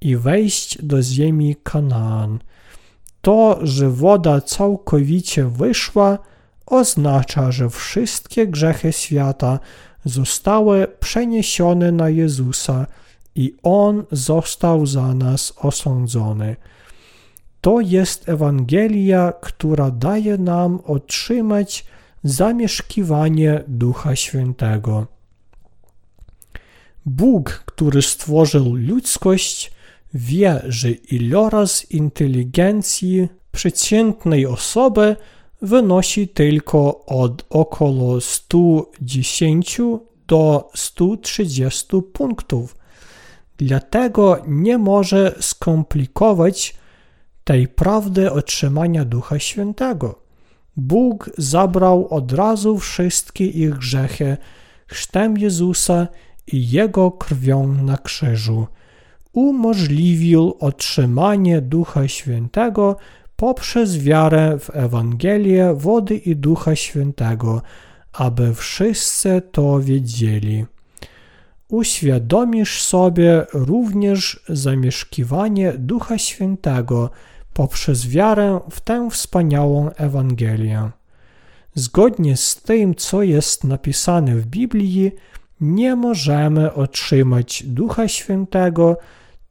i 0.00 0.16
wejść 0.16 0.82
do 0.82 1.02
ziemi 1.02 1.56
Kanaan. 1.62 2.38
To, 3.20 3.58
że 3.62 3.90
woda 3.90 4.40
całkowicie 4.40 5.44
wyszła, 5.44 6.18
oznacza, 6.66 7.52
że 7.52 7.70
wszystkie 7.70 8.46
grzechy 8.46 8.92
świata 8.92 9.58
zostały 10.04 10.86
przeniesione 11.00 11.92
na 11.92 12.08
Jezusa 12.08 12.86
i 13.34 13.54
On 13.62 14.04
został 14.12 14.86
za 14.86 15.14
nas 15.14 15.52
osądzony. 15.56 16.56
To 17.60 17.80
jest 17.80 18.28
Ewangelia, 18.28 19.32
która 19.40 19.90
daje 19.90 20.38
nam 20.38 20.80
otrzymać 20.84 21.84
zamieszkiwanie 22.24 23.64
Ducha 23.68 24.16
Świętego. 24.16 25.06
Bóg, 27.06 27.62
który 27.66 28.02
stworzył 28.02 28.74
ludzkość, 28.74 29.72
wie, 30.14 30.62
że 30.68 30.90
iloraz 30.90 31.90
inteligencji 31.90 33.28
przeciętnej 33.52 34.46
osoby 34.46 35.16
wynosi 35.62 36.28
tylko 36.28 37.04
od 37.06 37.44
około 37.50 38.20
110 38.20 39.80
do 40.26 40.70
130 40.74 41.86
punktów. 42.12 42.76
Dlatego 43.58 44.42
nie 44.46 44.78
może 44.78 45.34
skomplikować 45.40 46.74
tej 47.44 47.68
prawdy 47.68 48.32
otrzymania 48.32 49.04
Ducha 49.04 49.38
Świętego. 49.38 50.22
Bóg 50.76 51.30
zabrał 51.38 52.08
od 52.08 52.32
razu 52.32 52.78
wszystkie 52.78 53.46
ich 53.46 53.70
grzechy 53.70 54.36
chrztem 54.86 55.38
Jezusa 55.38 56.08
i 56.46 56.70
Jego 56.70 57.10
krwią 57.10 57.72
na 57.72 57.98
krzyżu. 57.98 58.66
Umożliwił 59.32 60.56
otrzymanie 60.60 61.60
Ducha 61.60 62.08
Świętego 62.08 62.96
poprzez 63.36 63.98
wiarę 63.98 64.58
w 64.58 64.70
Ewangelię 64.76 65.74
wody 65.74 66.16
i 66.16 66.36
Ducha 66.36 66.76
Świętego, 66.76 67.62
aby 68.12 68.54
wszyscy 68.54 69.42
to 69.52 69.80
wiedzieli. 69.80 70.66
Uświadomisz 71.68 72.82
sobie 72.82 73.46
również 73.52 74.40
zamieszkiwanie 74.48 75.72
Ducha 75.78 76.18
Świętego 76.18 77.10
poprzez 77.52 78.08
wiarę 78.08 78.60
w 78.70 78.80
tę 78.80 79.08
wspaniałą 79.10 79.90
Ewangelię. 79.90 80.90
Zgodnie 81.74 82.36
z 82.36 82.56
tym, 82.56 82.94
co 82.94 83.22
jest 83.22 83.64
napisane 83.64 84.36
w 84.36 84.46
Biblii, 84.46 85.12
nie 85.60 85.96
możemy 85.96 86.74
otrzymać 86.74 87.62
Ducha 87.66 88.08
Świętego 88.08 88.96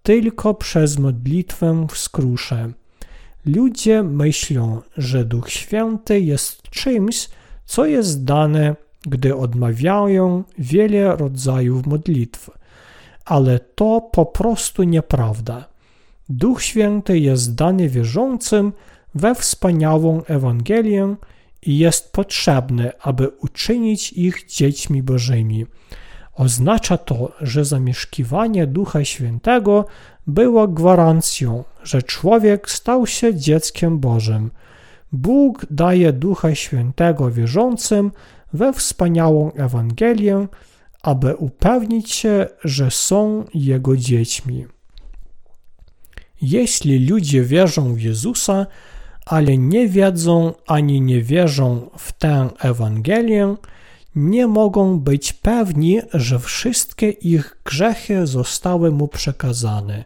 tylko 0.03 0.53
przez 0.53 0.99
modlitwę 0.99 1.87
w 1.89 1.97
skrusze. 1.97 2.71
Ludzie 3.45 4.03
myślą, 4.03 4.81
że 4.97 5.25
Duch 5.25 5.49
Święty 5.49 6.19
jest 6.19 6.61
czymś, 6.61 7.29
co 7.65 7.85
jest 7.85 8.23
dane, 8.23 8.75
gdy 9.01 9.35
odmawiają 9.35 10.43
wiele 10.57 11.15
rodzajów 11.15 11.87
modlitw, 11.87 12.49
ale 13.25 13.59
to 13.59 14.09
po 14.11 14.25
prostu 14.25 14.83
nieprawda. 14.83 15.65
Duch 16.29 16.63
Święty 16.63 17.19
jest 17.19 17.55
dany 17.55 17.89
wierzącym 17.89 18.73
we 19.15 19.35
wspaniałą 19.35 20.23
Ewangelię 20.23 21.15
jest 21.65 22.11
potrzebny, 22.11 22.91
aby 23.01 23.27
uczynić 23.27 24.13
ich 24.13 24.45
dziećmi 24.45 25.03
Bożymi. 25.03 25.65
Oznacza 26.33 26.97
to, 26.97 27.31
że 27.41 27.65
zamieszkiwanie 27.65 28.67
Ducha 28.67 29.05
Świętego 29.05 29.85
było 30.27 30.67
gwarancją, 30.67 31.63
że 31.83 32.03
człowiek 32.03 32.69
stał 32.69 33.07
się 33.07 33.35
dzieckiem 33.35 33.99
Bożym. 33.99 34.51
Bóg 35.11 35.65
daje 35.69 36.13
Ducha 36.13 36.55
Świętego 36.55 37.31
wierzącym 37.31 38.11
we 38.53 38.73
wspaniałą 38.73 39.51
Ewangelię, 39.51 40.47
aby 41.01 41.35
upewnić 41.35 42.11
się, 42.11 42.47
że 42.63 42.91
są 42.91 43.45
Jego 43.53 43.97
dziećmi. 43.97 44.65
Jeśli 46.41 47.07
ludzie 47.07 47.43
wierzą 47.43 47.93
w 47.93 48.01
Jezusa, 48.01 48.65
ale 49.29 49.57
nie 49.57 49.87
wiedzą 49.87 50.53
ani 50.67 51.01
nie 51.01 51.21
wierzą 51.21 51.89
w 51.97 52.11
tę 52.11 52.49
Ewangelię, 52.59 53.55
nie 54.15 54.47
mogą 54.47 54.99
być 54.99 55.33
pewni, 55.33 55.99
że 56.13 56.39
wszystkie 56.39 57.09
ich 57.09 57.57
grzechy 57.65 58.27
zostały 58.27 58.91
mu 58.91 59.07
przekazane. 59.07 60.03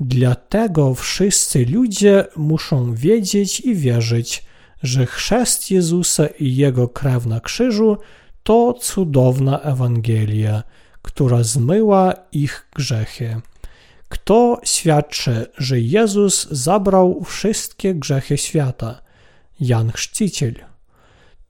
Dlatego 0.00 0.94
wszyscy 0.94 1.66
ludzie 1.66 2.24
muszą 2.36 2.94
wiedzieć 2.94 3.60
i 3.60 3.74
wierzyć, 3.74 4.44
że 4.82 5.06
chrzest 5.06 5.70
Jezusa 5.70 6.26
i 6.26 6.56
Jego 6.56 6.88
krew 6.88 7.26
na 7.26 7.40
krzyżu 7.40 7.96
to 8.42 8.72
cudowna 8.80 9.60
Ewangelia, 9.60 10.62
która 11.02 11.42
zmyła 11.42 12.14
ich 12.32 12.68
grzechy. 12.74 13.40
Kto 14.10 14.60
świadczy, 14.64 15.46
że 15.58 15.80
Jezus 15.80 16.48
zabrał 16.50 17.24
wszystkie 17.24 17.94
grzechy 17.94 18.38
świata? 18.38 19.02
Jan 19.60 19.92
Chrzciciel. 19.92 20.54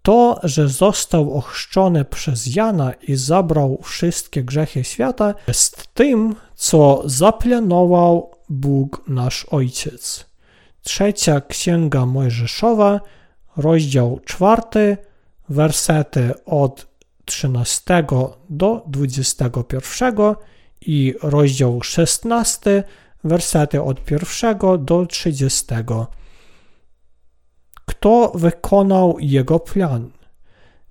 To, 0.03 0.40
że 0.42 0.68
został 0.68 1.35
ochrzczony 1.35 2.05
przez 2.05 2.57
Jana 2.57 2.92
i 2.92 3.16
zabrał 3.16 3.81
wszystkie 3.83 4.44
grzechy 4.44 4.85
świata, 4.85 5.35
jest 5.49 5.94
tym, 5.94 6.35
co 6.55 7.03
zaplanował 7.05 8.31
Bóg 8.49 9.03
nasz 9.09 9.44
Ojciec. 9.51 10.27
Trzecia 10.83 11.40
Księga 11.40 12.07
Mojżeszowa, 12.07 13.01
rozdział 13.57 14.20
czwarty, 14.25 14.96
wersety 15.49 16.44
od 16.44 16.87
13 17.25 18.05
do 18.51 18.85
21 18.87 20.14
i 20.87 21.14
rozdział 21.23 21.83
16, 21.83 22.85
wersety 23.25 23.83
od 23.83 24.05
pierwszego 24.05 24.79
do 24.79 25.07
30. 25.07 25.66
Kto 27.87 28.33
wykonał 28.35 29.16
jego 29.21 29.61
plan? 29.61 30.11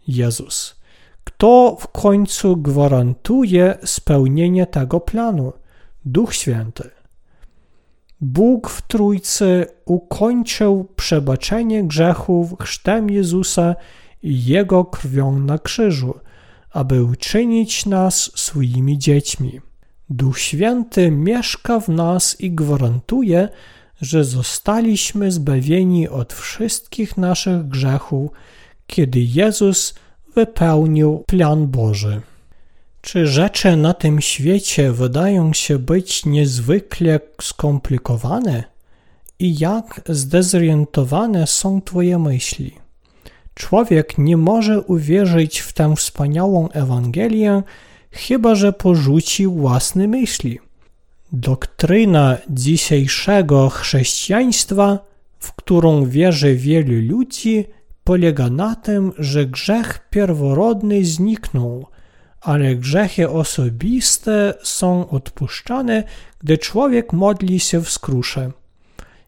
Jezus. 0.07 0.75
Kto 1.23 1.77
w 1.79 1.87
końcu 1.87 2.57
gwarantuje 2.57 3.77
spełnienie 3.85 4.65
tego 4.67 4.99
planu? 4.99 5.53
Duch 6.05 6.33
Święty. 6.33 6.89
Bóg 8.21 8.69
w 8.69 8.81
Trójcy 8.81 9.65
ukończył 9.85 10.87
przebaczenie 10.95 11.83
grzechów 11.83 12.55
chrztem 12.61 13.09
Jezusa 13.09 13.75
i 14.23 14.45
Jego 14.45 14.85
krwią 14.85 15.39
na 15.39 15.57
krzyżu, 15.57 16.19
aby 16.71 17.03
uczynić 17.03 17.85
nas 17.85 18.31
swoimi 18.35 18.97
dziećmi. 18.97 19.61
Duch 20.09 20.39
Święty 20.39 21.11
mieszka 21.11 21.79
w 21.79 21.89
nas 21.89 22.41
i 22.41 22.51
gwarantuje, 22.51 23.49
że 24.01 24.23
zostaliśmy 24.23 25.31
zbawieni 25.31 26.09
od 26.09 26.33
wszystkich 26.33 27.17
naszych 27.17 27.67
grzechów, 27.67 28.31
kiedy 28.87 29.19
Jezus 29.19 29.93
wypełnił 30.35 31.23
plan 31.27 31.67
Boży. 31.67 32.21
Czy 33.01 33.27
rzeczy 33.27 33.75
na 33.75 33.93
tym 33.93 34.21
świecie 34.21 34.91
wydają 34.91 35.53
się 35.53 35.79
być 35.79 36.25
niezwykle 36.25 37.19
skomplikowane? 37.41 38.63
I 39.39 39.59
jak 39.59 40.01
zdezorientowane 40.09 41.47
są 41.47 41.81
Twoje 41.81 42.19
myśli? 42.19 42.75
Człowiek 43.53 44.17
nie 44.17 44.37
może 44.37 44.81
uwierzyć 44.81 45.59
w 45.59 45.73
tę 45.73 45.95
wspaniałą 45.95 46.69
Ewangelię, 46.69 47.63
chyba 48.11 48.55
że 48.55 48.73
porzuci 48.73 49.47
własne 49.47 50.07
myśli. 50.07 50.59
Doktryna 51.31 52.37
dzisiejszego 52.49 53.69
chrześcijaństwa, 53.69 54.99
w 55.39 55.53
którą 55.53 56.05
wierzy 56.05 56.55
wielu 56.55 57.17
ludzi, 57.17 57.65
polega 58.03 58.49
na 58.49 58.75
tym, 58.75 59.11
że 59.17 59.45
grzech 59.45 60.07
pierworodny 60.09 61.05
zniknął, 61.05 61.85
ale 62.41 62.75
grzechy 62.75 63.29
osobiste 63.29 64.53
są 64.63 65.09
odpuszczane, 65.09 66.03
gdy 66.39 66.57
człowiek 66.57 67.13
modli 67.13 67.59
się 67.59 67.81
w 67.81 67.89
skrusze. 67.89 68.51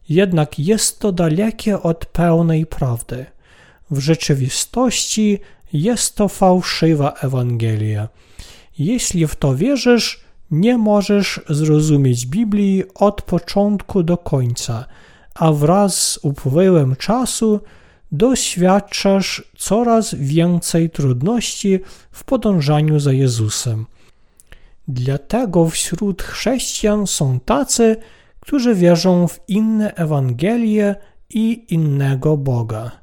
Jednak 0.08 0.58
jest 0.58 0.98
to 0.98 1.12
dalekie 1.12 1.82
od 1.82 2.06
pełnej 2.06 2.66
prawdy. 2.66 3.26
W 3.90 3.98
rzeczywistości 3.98 5.38
jest 5.72 6.16
to 6.16 6.28
fałszywa 6.28 7.12
Ewangelia. 7.12 8.08
Jeśli 8.78 9.26
w 9.26 9.36
to 9.36 9.56
wierzysz, 9.56 10.20
nie 10.50 10.78
możesz 10.78 11.40
zrozumieć 11.48 12.26
Biblii 12.26 12.84
od 12.94 13.22
początku 13.22 14.02
do 14.02 14.16
końca, 14.16 14.84
a 15.34 15.52
wraz 15.52 15.94
z 15.98 16.18
upływem 16.22 16.96
czasu 16.96 17.60
doświadczasz 18.12 19.42
coraz 19.56 20.14
więcej 20.14 20.90
trudności 20.90 21.80
w 22.10 22.24
podążaniu 22.24 23.00
za 23.00 23.12
Jezusem. 23.12 23.86
Dlatego 24.88 25.68
wśród 25.68 26.22
chrześcijan 26.22 27.06
są 27.06 27.40
tacy, 27.40 27.96
którzy 28.40 28.74
wierzą 28.74 29.28
w 29.28 29.40
inne 29.48 29.94
Ewangelie 29.94 30.94
i 31.30 31.64
innego 31.68 32.36
Boga. 32.36 33.01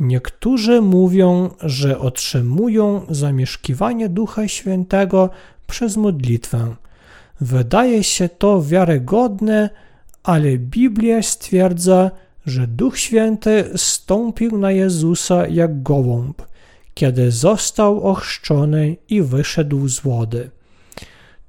Niektórzy 0.00 0.80
mówią, 0.80 1.50
że 1.60 1.98
otrzymują 1.98 3.06
zamieszkiwanie 3.10 4.08
Ducha 4.08 4.48
Świętego 4.48 5.30
przez 5.66 5.96
modlitwę. 5.96 6.74
Wydaje 7.40 8.04
się 8.04 8.28
to 8.28 8.62
wiarygodne, 8.62 9.70
ale 10.22 10.58
Biblia 10.58 11.22
stwierdza, 11.22 12.10
że 12.46 12.66
Duch 12.66 12.98
Święty 12.98 13.64
stąpił 13.76 14.58
na 14.58 14.72
Jezusa 14.72 15.46
jak 15.46 15.82
gołąb, 15.82 16.42
kiedy 16.94 17.30
został 17.30 18.00
ochrzczony 18.00 18.96
i 19.08 19.22
wyszedł 19.22 19.88
z 19.88 20.00
wody. 20.00 20.50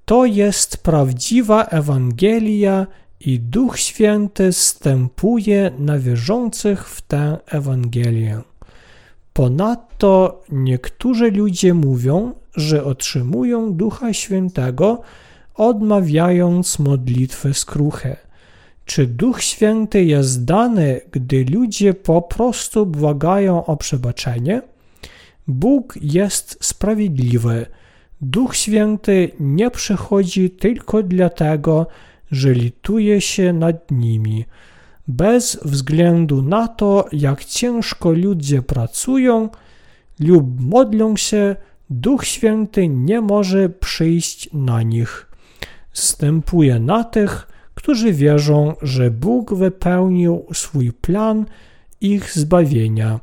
To 0.05 0.25
jest 0.25 0.77
prawdziwa 0.77 1.65
Ewangelia 1.65 2.87
i 3.19 3.39
Duch 3.39 3.79
Święty 3.79 4.53
stępuje 4.53 5.71
na 5.79 5.99
wierzących 5.99 6.89
w 6.89 7.01
tę 7.01 7.37
Ewangelię. 7.47 8.41
Ponadto 9.33 10.43
niektórzy 10.51 11.31
ludzie 11.31 11.73
mówią, 11.73 12.33
że 12.55 12.83
otrzymują 12.83 13.73
Ducha 13.73 14.13
Świętego, 14.13 15.01
odmawiając 15.55 16.79
modlitwy 16.79 17.53
skruche. 17.53 18.17
Czy 18.85 19.07
Duch 19.07 19.41
Święty 19.41 20.03
jest 20.03 20.45
dany, 20.45 21.01
gdy 21.11 21.45
ludzie 21.45 21.93
po 21.93 22.21
prostu 22.21 22.85
błagają 22.85 23.65
o 23.65 23.77
przebaczenie? 23.77 24.61
Bóg 25.47 25.97
jest 26.01 26.57
sprawiedliwy. 26.61 27.65
Duch 28.21 28.55
Święty 28.55 29.31
nie 29.39 29.71
przychodzi 29.71 30.49
tylko 30.49 31.03
dlatego, 31.03 31.87
że 31.87 32.08
lituje 32.31 33.21
się 33.21 33.53
nad 33.53 33.91
nimi. 33.91 34.45
Bez 35.07 35.59
względu 35.65 36.41
na 36.41 36.67
to, 36.67 37.05
jak 37.11 37.45
ciężko 37.45 38.11
ludzie 38.11 38.61
pracują 38.61 39.49
lub 40.19 40.61
modlą 40.61 41.17
się, 41.17 41.55
Duch 41.89 42.25
Święty 42.25 42.87
nie 42.87 43.21
może 43.21 43.69
przyjść 43.69 44.49
na 44.53 44.81
nich. 44.83 45.27
Stępuje 45.93 46.79
na 46.79 47.03
tych, 47.03 47.47
którzy 47.75 48.13
wierzą, 48.13 48.75
że 48.81 49.11
Bóg 49.11 49.53
wypełnił 49.53 50.45
swój 50.53 50.93
plan 50.93 51.45
ich 52.01 52.33
zbawienia. 52.33 53.19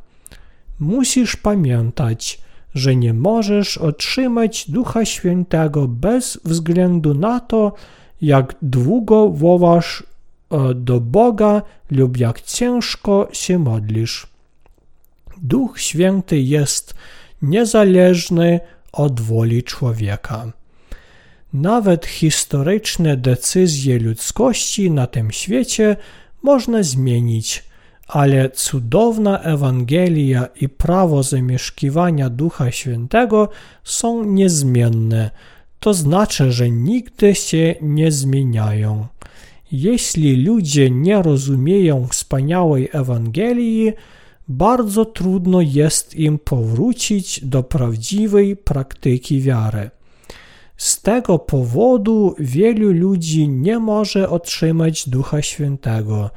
Musisz 0.80 1.36
pamiętać, 1.36 2.40
że 2.74 2.96
nie 2.96 3.14
możesz 3.14 3.78
otrzymać 3.78 4.70
Ducha 4.70 5.04
Świętego 5.04 5.88
bez 5.88 6.40
względu 6.44 7.14
na 7.14 7.40
to, 7.40 7.72
jak 8.20 8.54
długo 8.62 9.28
wołasz 9.28 10.02
e, 10.50 10.74
do 10.74 11.00
Boga 11.00 11.62
lub 11.90 12.16
jak 12.16 12.40
ciężko 12.40 13.28
się 13.32 13.58
modlisz. 13.58 14.26
Duch 15.42 15.80
Święty 15.80 16.38
jest 16.38 16.94
niezależny 17.42 18.60
od 18.92 19.20
woli 19.20 19.62
człowieka. 19.62 20.52
Nawet 21.52 22.06
historyczne 22.06 23.16
decyzje 23.16 23.98
ludzkości 23.98 24.90
na 24.90 25.06
tym 25.06 25.30
świecie 25.30 25.96
można 26.42 26.82
zmienić, 26.82 27.64
ale 28.06 28.50
cudowna 28.50 29.40
Ewangelia 29.40 30.48
i 30.60 30.68
prawo 30.68 31.22
zamieszkiwania 31.22 32.30
Ducha 32.30 32.70
Świętego 32.70 33.48
są 33.84 34.24
niezmienne, 34.24 35.30
to 35.86 35.94
znaczy, 35.94 36.52
że 36.52 36.70
nigdy 36.70 37.34
się 37.34 37.74
nie 37.82 38.12
zmieniają. 38.12 39.06
Jeśli 39.72 40.36
ludzie 40.44 40.90
nie 40.90 41.22
rozumieją 41.22 42.06
wspaniałej 42.06 42.88
Ewangelii, 42.92 43.92
bardzo 44.48 45.04
trudno 45.04 45.60
jest 45.60 46.14
im 46.14 46.38
powrócić 46.38 47.44
do 47.44 47.62
prawdziwej 47.62 48.56
praktyki 48.56 49.40
wiary. 49.40 49.90
Z 50.76 51.02
tego 51.02 51.38
powodu 51.38 52.34
wielu 52.38 52.92
ludzi 52.92 53.48
nie 53.48 53.78
może 53.78 54.30
otrzymać 54.30 55.08
Ducha 55.08 55.42
Świętego. 55.42 56.30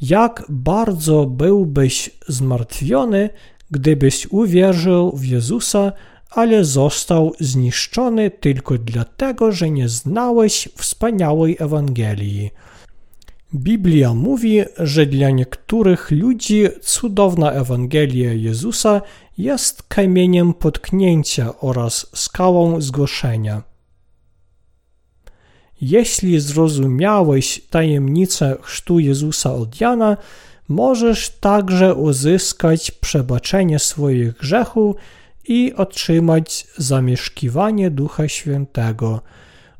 Jak 0.00 0.44
bardzo 0.48 1.26
byłbyś 1.26 2.10
zmartwiony, 2.28 3.30
gdybyś 3.70 4.26
uwierzył 4.30 5.16
w 5.16 5.24
Jezusa, 5.24 5.92
ale 6.36 6.64
został 6.64 7.32
zniszczony 7.40 8.30
tylko 8.30 8.78
dlatego, 8.78 9.52
że 9.52 9.70
nie 9.70 9.88
znałeś 9.88 10.68
wspaniałej 10.76 11.56
Ewangelii. 11.60 12.50
Biblia 13.54 14.14
mówi, 14.14 14.62
że 14.78 15.06
dla 15.06 15.30
niektórych 15.30 16.10
ludzi 16.10 16.64
cudowna 16.82 17.52
Ewangelia 17.52 18.32
Jezusa 18.32 19.02
jest 19.38 19.82
kamieniem 19.82 20.54
potknięcia 20.54 21.60
oraz 21.60 22.06
skałą 22.14 22.80
zgłoszenia. 22.80 23.62
Jeśli 25.80 26.40
zrozumiałeś 26.40 27.60
tajemnicę 27.70 28.56
chrztu 28.62 28.98
Jezusa 28.98 29.54
od 29.54 29.80
Jana, 29.80 30.16
możesz 30.68 31.30
także 31.30 31.94
uzyskać 31.94 32.90
przebaczenie 32.90 33.78
swoich 33.78 34.32
grzechów 34.32 34.96
i 35.48 35.74
otrzymać 35.74 36.66
zamieszkiwanie 36.76 37.90
Ducha 37.90 38.28
Świętego. 38.28 39.20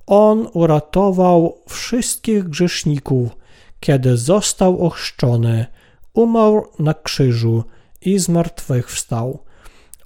On 0.07 0.49
uratował 0.53 1.59
wszystkich 1.69 2.45
grzeszników, 2.45 3.37
kiedy 3.81 4.17
został 4.17 4.87
ochrzczony, 4.87 5.67
umarł 6.15 6.67
na 6.79 6.95
krzyżu 6.95 7.65
i 8.01 8.19
zmartwychwstał. 8.19 9.39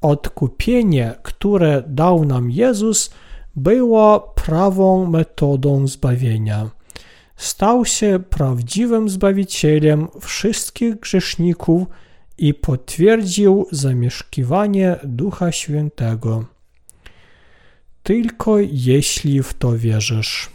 Odkupienie, 0.01 1.15
które 1.23 1.83
dał 1.87 2.25
nam 2.25 2.51
Jezus, 2.51 3.11
było 3.57 4.21
prawą 4.21 5.07
metodą 5.07 5.87
zbawienia. 5.87 6.71
Stał 7.37 7.85
się 7.85 8.23
prawdziwym 8.31 9.09
Zbawicielem 9.09 10.09
wszystkich 10.21 11.01
grzeszników 11.01 11.87
i 12.41 12.55
potwierdził 12.55 13.67
zamieszkiwanie 13.71 14.97
Ducha 15.05 15.53
Świętego. 15.53 16.45
Tylko 18.03 18.59
jeśli 18.59 19.43
w 19.43 19.55
to 19.55 19.79
wierzysz. 19.79 20.51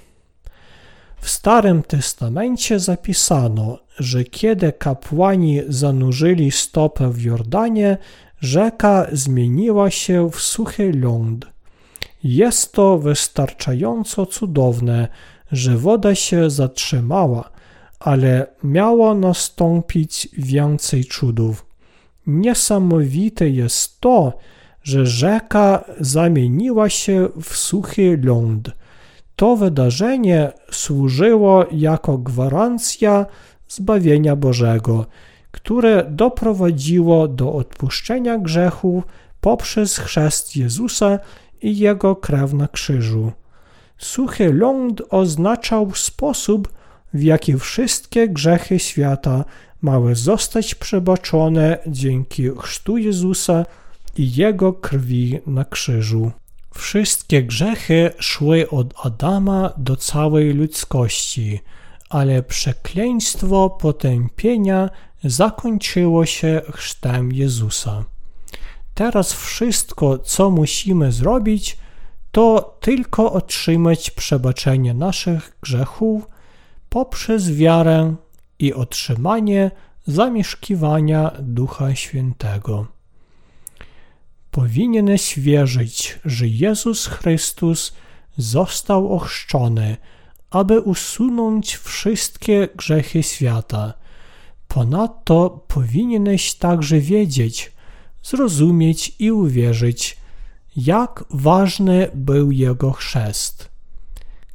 W 1.22 1.30
Starym 1.30 1.84
Testamencie 1.84 2.80
zapisano, 2.80 3.80
że 4.00 4.24
kiedy 4.24 4.74
kapłani 4.74 5.62
zanurzyli 5.68 6.52
stopę 6.52 7.10
w 7.12 7.22
Jordanie, 7.22 7.98
rzeka 8.40 9.08
zmieniła 9.12 9.92
się 9.92 10.30
w 10.32 10.42
suchy 10.42 10.92
ląd. 10.92 11.46
Jest 12.24 12.72
to 12.72 12.98
wystarczająco 12.98 14.26
cudowne, 14.26 15.08
że 15.52 15.78
woda 15.78 16.16
się 16.16 16.50
zatrzymała, 16.50 17.50
ale 18.00 18.48
miało 18.64 19.16
nastąpić 19.16 20.30
więcej 20.38 21.06
cudów. 21.06 21.65
Niesamowite 22.28 23.50
jest 23.50 24.02
to, 24.02 24.34
że 24.84 25.06
rzeka 25.06 25.84
zamieniła 26.00 26.90
się 26.90 27.30
w 27.42 27.58
suchy 27.58 28.20
ląd. 28.24 28.72
To 29.36 29.56
wydarzenie 29.56 30.52
służyło 30.72 31.66
jako 31.72 32.18
gwarancja 32.18 33.26
zbawienia 33.68 34.36
Bożego, 34.36 35.06
które 35.52 36.06
doprowadziło 36.10 37.28
do 37.28 37.54
odpuszczenia 37.54 38.38
grzechów 38.38 39.04
poprzez 39.42 39.98
chrzest 39.98 40.56
Jezusa 40.56 41.20
i 41.62 41.78
Jego 41.78 42.16
krew 42.16 42.54
na 42.54 42.68
krzyżu. 42.68 43.32
Suchy 43.98 44.54
ląd 44.54 45.02
oznaczał 45.10 45.92
sposób, 45.96 46.74
w 47.14 47.24
jaki 47.24 47.58
wszystkie 47.58 48.30
grzechy 48.30 48.80
świata 48.80 49.46
mały 49.86 50.16
zostać 50.16 50.76
przebaczone 50.76 51.78
dzięki 51.88 52.44
chrztu 52.60 52.98
Jezusa 52.98 53.66
i 54.18 54.36
Jego 54.36 54.74
krwi 54.74 55.40
na 55.48 55.66
krzyżu. 55.66 56.32
Wszystkie 56.74 57.44
grzechy 57.44 58.12
szły 58.20 58.70
od 58.70 58.94
Adama 59.04 59.74
do 59.78 59.96
całej 59.96 60.54
ludzkości, 60.54 61.60
ale 62.10 62.44
przekleństwo 62.44 63.70
potępienia 63.70 64.90
zakończyło 65.24 66.26
się 66.26 66.62
chrztem 66.72 67.32
Jezusa. 67.32 68.04
Teraz 68.94 69.34
wszystko, 69.34 70.20
co 70.20 70.50
musimy 70.50 71.12
zrobić, 71.12 71.78
to 72.32 72.78
tylko 72.80 73.34
otrzymać 73.34 74.12
przebaczenie 74.12 74.94
naszych 74.94 75.58
grzechów 75.62 76.28
poprzez 76.90 77.52
wiarę 77.52 78.16
i 78.60 78.74
otrzymanie 78.74 79.72
zamieszkiwania 80.08 81.32
Ducha 81.40 81.96
Świętego. 81.96 82.88
Powinieneś 84.52 85.40
wierzyć, 85.40 86.20
że 86.26 86.48
Jezus 86.48 87.08
Chrystus 87.08 87.94
został 88.38 89.14
ochrzczony, 89.14 89.98
aby 90.50 90.82
usunąć 90.82 91.76
wszystkie 91.76 92.68
grzechy 92.76 93.24
świata. 93.24 93.94
Ponadto 94.68 95.66
powinieneś 95.68 96.54
także 96.54 97.00
wiedzieć, 97.00 97.72
zrozumieć 98.24 99.16
i 99.20 99.32
uwierzyć, 99.32 100.18
jak 100.76 101.24
ważny 101.30 102.10
był 102.14 102.52
jego 102.52 102.92
chrzest. 102.92 103.70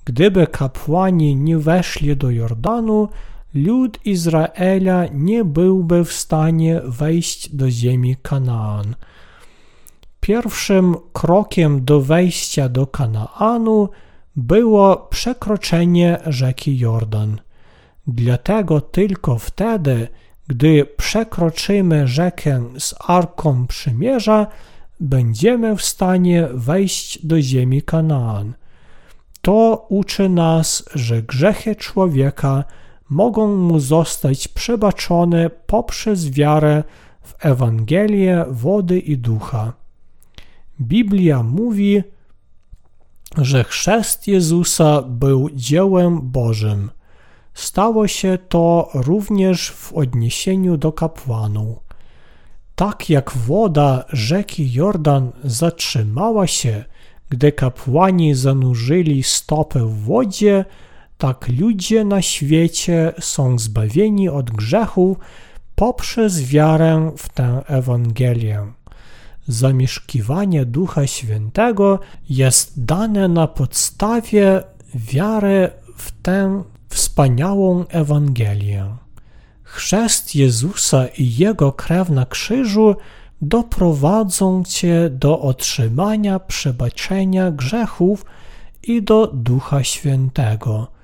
Gdyby 0.04 0.46
kapłani 0.46 1.36
nie 1.36 1.58
weszli 1.58 2.16
do 2.16 2.30
Jordanu, 2.30 3.08
lud 3.54 3.98
Izraela 4.04 5.06
nie 5.12 5.44
byłby 5.44 6.04
w 6.04 6.12
stanie 6.12 6.80
wejść 6.84 7.54
do 7.56 7.70
ziemi 7.70 8.16
Kanaan. 8.22 8.94
Pierwszym 10.20 10.96
krokiem 11.12 11.84
do 11.84 12.00
wejścia 12.00 12.68
do 12.68 12.86
Kanaanu 12.86 13.88
było 14.36 14.96
przekroczenie 14.96 16.18
rzeki 16.26 16.78
Jordan. 16.78 17.40
Dlatego 18.06 18.80
tylko 18.80 19.38
wtedy, 19.38 20.08
gdy 20.46 20.86
przekroczymy 20.96 22.08
rzekę 22.08 22.64
z 22.78 22.94
Arką 23.06 23.66
Przymierza, 23.66 24.46
będziemy 25.00 25.76
w 25.76 25.82
stanie 25.82 26.48
wejść 26.54 27.26
do 27.26 27.42
ziemi 27.42 27.82
Kanaan. 27.82 28.54
To 29.42 29.86
uczy 29.88 30.28
nas, 30.28 30.84
że 30.94 31.22
grzechy 31.22 31.76
człowieka 31.76 32.64
mogą 33.11 33.57
mu 33.57 33.81
zostać 33.81 34.49
przebaczone 34.49 35.51
poprzez 35.51 36.31
wiarę 36.31 36.85
w 37.23 37.46
Ewangelię 37.46 38.44
wody 38.51 38.99
i 38.99 39.18
ducha. 39.18 39.73
Biblia 40.81 41.42
mówi, 41.42 42.03
że 43.37 43.64
chrzest 43.64 44.29
Jezusa 44.29 45.03
był 45.03 45.51
dziełem 45.55 46.20
Bożym. 46.23 46.90
Stało 47.55 48.09
się 48.09 48.38
to 48.49 48.88
również 48.94 49.70
w 49.70 49.92
odniesieniu 49.92 50.77
do 50.77 50.92
kapłanów. 50.92 51.79
Tak 52.75 53.11
jak 53.11 53.33
woda 53.33 54.05
rzeki 54.12 54.73
Jordan 54.73 55.33
zatrzymała 55.44 56.46
się, 56.46 56.85
gdy 57.29 57.53
kapłani 57.53 58.35
zanurzyli 58.35 59.23
stopę 59.23 59.87
w 59.87 60.05
wodzie, 60.05 60.64
tak 61.20 61.48
ludzie 61.59 62.04
na 62.04 62.22
świecie 62.22 63.12
są 63.20 63.59
zbawieni 63.59 64.28
od 64.28 64.50
grzechów 64.50 65.18
poprzez 65.74 66.42
wiarę 66.42 67.12
w 67.16 67.28
tę 67.28 67.62
Ewangelię. 67.66 68.66
Zamieszkiwanie 69.46 70.64
Ducha 70.64 71.06
Świętego 71.06 71.98
jest 72.28 72.85
dane 72.85 73.28
na 73.28 73.46
podstawie 73.46 74.62
wiary 74.94 75.70
w 75.96 76.12
tę 76.22 76.62
wspaniałą 76.88 77.85
Ewangelię. 77.88 78.87
Chrzest 79.62 80.35
Jezusa 80.35 81.06
i 81.06 81.37
Jego 81.37 81.72
krew 81.72 82.11
na 82.11 82.26
krzyżu 82.26 82.96
doprowadzą 83.42 84.64
Cię 84.64 85.11
do 85.11 85.40
otrzymania 85.40 86.38
przebaczenia 86.38 87.50
grzechów 87.50 88.24
i 88.83 89.02
do 89.02 89.26
Ducha 89.26 89.85
Świętego. 89.85 90.99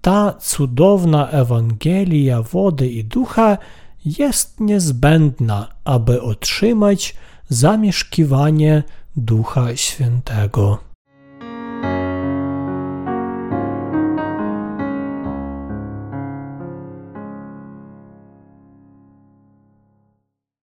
Ta 0.00 0.34
cudowna 0.40 1.30
Ewangelia 1.30 2.42
wody 2.42 2.88
i 2.88 3.04
ducha 3.04 3.58
jest 4.04 4.60
niezbędna, 4.60 5.68
aby 5.84 6.22
otrzymać 6.22 7.14
zamieszkiwanie 7.48 8.82
Ducha 9.16 9.76
Świętego. 9.76 10.89